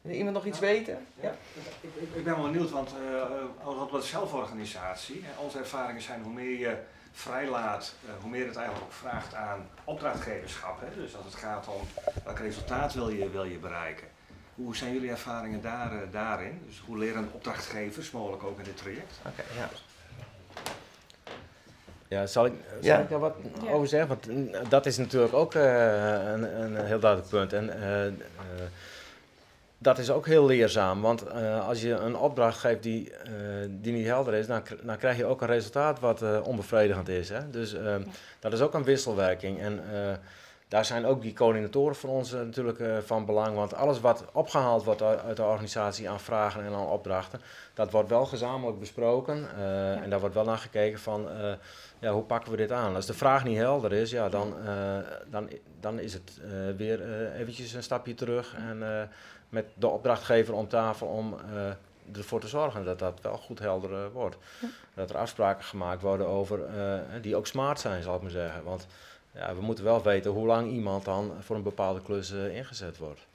[0.00, 1.06] Wil iemand nog iets weten?
[1.20, 1.34] Ja?
[1.80, 6.22] Ik, ik, ik ben wel benieuwd, want eh, als wat zelforganisatie, hè, onze ervaringen zijn
[6.22, 6.76] hoe meer je
[7.12, 10.80] vrijlaat, uh, hoe meer het eigenlijk ook vraagt aan opdrachtgeverschap.
[10.80, 11.00] Hè?
[11.00, 11.80] Dus als het gaat om
[12.24, 14.06] welk resultaat wil je, wil je bereiken.
[14.54, 16.62] Hoe zijn jullie ervaringen daar, uh, daarin?
[16.66, 19.20] Dus hoe leren opdrachtgevers, mogelijk ook in dit traject?
[19.26, 19.68] Oké, ja.
[22.08, 22.98] Ja, zal ik, zal Ja.
[22.98, 23.34] ik daar wat
[23.64, 23.70] Ja.
[23.70, 24.08] over zeggen?
[24.08, 25.62] Want mm, dat is natuurlijk ook eh,
[26.32, 27.52] een, een heel duidelijk punt.
[27.52, 28.12] En eh, eh,
[29.78, 31.00] dat is ook heel leerzaam.
[31.00, 33.30] Want eh, als je een opdracht geeft die, eh,
[33.68, 37.28] die niet helder is, dan, dan krijg je ook een resultaat wat eh, onbevredigend is.
[37.28, 37.50] Hè?
[37.50, 37.94] Dus eh,
[38.40, 39.60] dat is ook een wisselwerking.
[39.60, 40.12] En eh,
[40.68, 43.56] daar zijn ook die coördinatoren voor ons eh, natuurlijk eh, van belang.
[43.56, 47.40] Want alles wat opgehaald wordt uit, de organisatie aan vragen en aan opdrachten,
[47.74, 49.48] dat wordt wel gezamenlijk besproken.
[49.56, 51.28] eh, En daar wordt wel naar gekeken van,
[51.98, 52.94] ja, hoe pakken we dit aan?
[52.94, 54.54] Als de vraag niet helder is, ja, dan,
[55.30, 55.48] dan,
[55.80, 56.40] dan is het
[56.76, 58.54] weer eventjes een stapje terug.
[58.54, 59.08] En
[59.48, 61.36] met de opdrachtgever om tafel om
[62.12, 64.36] ervoor te zorgen dat dat wel goed helder wordt.
[64.94, 66.60] Dat er afspraken gemaakt worden over,
[67.20, 68.64] die ook smart zijn, zal ik maar zeggen.
[68.64, 68.86] Want
[69.36, 72.98] ja, we moeten wel weten hoe lang iemand dan voor een bepaalde klus eh, ingezet
[72.98, 73.26] wordt.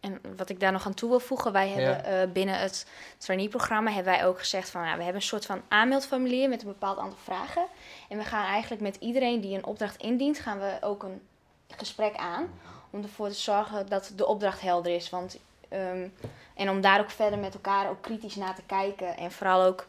[0.00, 2.86] En wat ik daar nog aan toe wil voegen, wij hebben eh, binnen het
[3.18, 6.68] trainee-programma hebben wij ook gezegd van, ja, we hebben een soort van aanmeldformulier met een
[6.68, 7.66] bepaald aantal vragen.
[8.08, 11.20] En we gaan eigenlijk met iedereen die een opdracht indient, gaan we ook een
[11.76, 12.50] gesprek aan
[12.90, 15.10] om ervoor te zorgen dat de opdracht helder is.
[15.10, 15.38] Want,
[15.68, 16.08] ehm,
[16.54, 19.86] en om daar ook verder met elkaar ook kritisch naar te kijken en vooral ook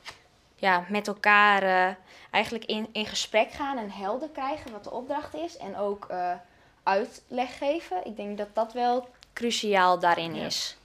[0.59, 1.95] ja, met elkaar eh,
[2.31, 6.31] eigenlijk in, in gesprek gaan en helder krijgen wat de opdracht is en ook eh,
[6.83, 8.05] uitleg geven.
[8.05, 10.45] Ik denk dat dat wel cruciaal daarin Ja.
[10.45, 10.77] is.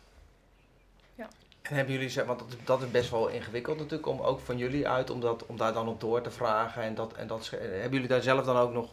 [1.62, 4.58] En hebben jullie, ze- want dat, dat is best wel ingewikkeld natuurlijk, om ook van
[4.58, 6.82] jullie uit, om, dat, om daar dan op door te vragen.
[6.82, 8.90] En dat, en dat, sche- hebben jullie daar zelf dan ook nog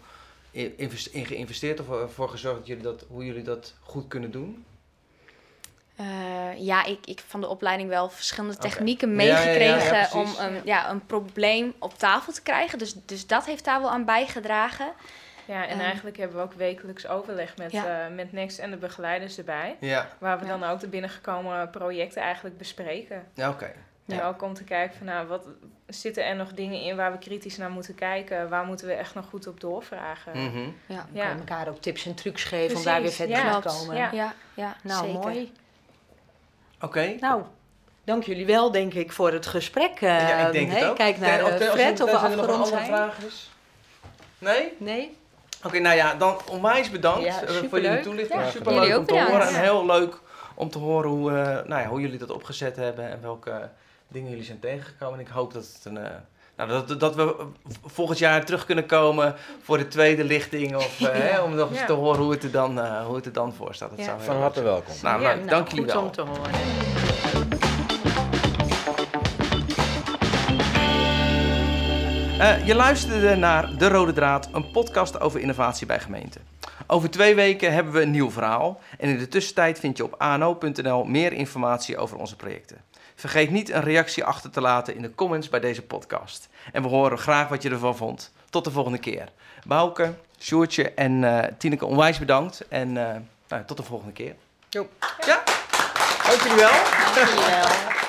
[0.51, 4.65] in, geïnvesteerd of ervoor gezorgd dat jullie dat, hoe jullie dat goed kunnen doen?
[6.01, 10.19] Eh, ja, ik, ik van de opleiding wel verschillende technieken Ja, ja, ja, ja, meegekregen
[10.19, 12.77] om een, ja, een probleem op tafel te krijgen.
[12.77, 14.91] Dus, dus dat heeft daar wel aan bijgedragen.
[15.45, 15.79] Ja, en Ehm.
[15.79, 18.05] eigenlijk hebben we ook wekelijks overleg met, Ja.
[18.05, 19.75] eh, met Next en de begeleiders erbij.
[19.79, 20.57] Ja, Waar we Ja.
[20.57, 23.27] dan ook de binnengekomen projecten eigenlijk bespreken.
[23.33, 23.71] ja oké.
[24.07, 24.27] En Ja.
[24.27, 25.45] ook om te kijken van nou, wat
[25.87, 28.49] zitten er nog dingen in waar we kritisch naar moeten kijken?
[28.49, 30.31] Waar moeten we echt nog goed op doorvragen?
[30.43, 30.57] Mhm.
[30.85, 31.25] Ja, We Ja.
[31.25, 33.59] kunnen elkaar ook tips en trucs geven om daar weer verder ja.
[33.59, 33.95] te komen.
[33.95, 34.09] Ja.
[34.11, 35.19] ja, ja Nou, zeker.
[35.19, 35.51] mooi.
[36.81, 37.15] Oké.
[37.19, 37.43] Nou,
[38.03, 39.99] dank jullie wel, denk ik, voor het gesprek.
[39.99, 40.77] ja, ik denk hè?
[40.79, 40.95] het ook.
[40.95, 42.85] Kijk naar Ten- eh, als Fred of we er afgerond zijn.
[42.85, 43.49] vragen is?
[44.37, 44.73] Nee?
[44.77, 45.17] Nee?
[45.63, 48.41] Oké, nou ja, dan onwijs bedankt Ja, eh, voor jullie toelichting.
[48.41, 50.19] Ja, Superleuk jullie om te horen en heel leuk
[50.55, 53.69] om te horen hoe, eh, nou ja, hoe jullie dat opgezet hebben en welke
[54.07, 55.19] dingen jullie zijn tegengekomen.
[55.19, 55.99] En ik hoop dat, het een,
[56.57, 57.35] nou, dat, dat we
[57.85, 60.75] volgend jaar terug kunnen komen voor de tweede lichting.
[60.75, 61.85] Of, eh, hè, om nog eens Ja.
[61.85, 63.89] te horen hoe het er dan, eh, hoe het er dan voor staat.
[63.89, 64.05] Dat Ja.
[64.05, 64.93] zou heel Van harte welkom.
[65.01, 65.35] Nou, Ja, leuk.
[65.37, 66.03] Nou, dank jullie goed wel.
[66.03, 66.51] om te horen.
[72.39, 76.41] Eh, je luisterde naar De Rode Draad, een podcast over innovatie bij gemeenten.
[76.87, 78.79] Over twee weken hebben we een nieuw verhaal.
[78.99, 82.77] En in de tussentijd vind je op ano.nl meer informatie over onze projecten.
[83.21, 86.49] Vergeet niet een reactie achter te laten in de comments bij deze podcast.
[86.71, 88.31] En we horen graag wat je ervan vond.
[88.49, 89.29] Tot de volgende keer.
[89.63, 92.67] Bouke, Sjoertje en eh, Tineke onwijs bedankt.
[92.67, 93.15] En eh,
[93.47, 94.35] nou, tot de volgende keer.
[94.69, 94.87] Jo.
[95.25, 95.43] Ja,
[96.27, 96.71] dank jullie wel.
[97.15, 98.00] Dank jullie wel.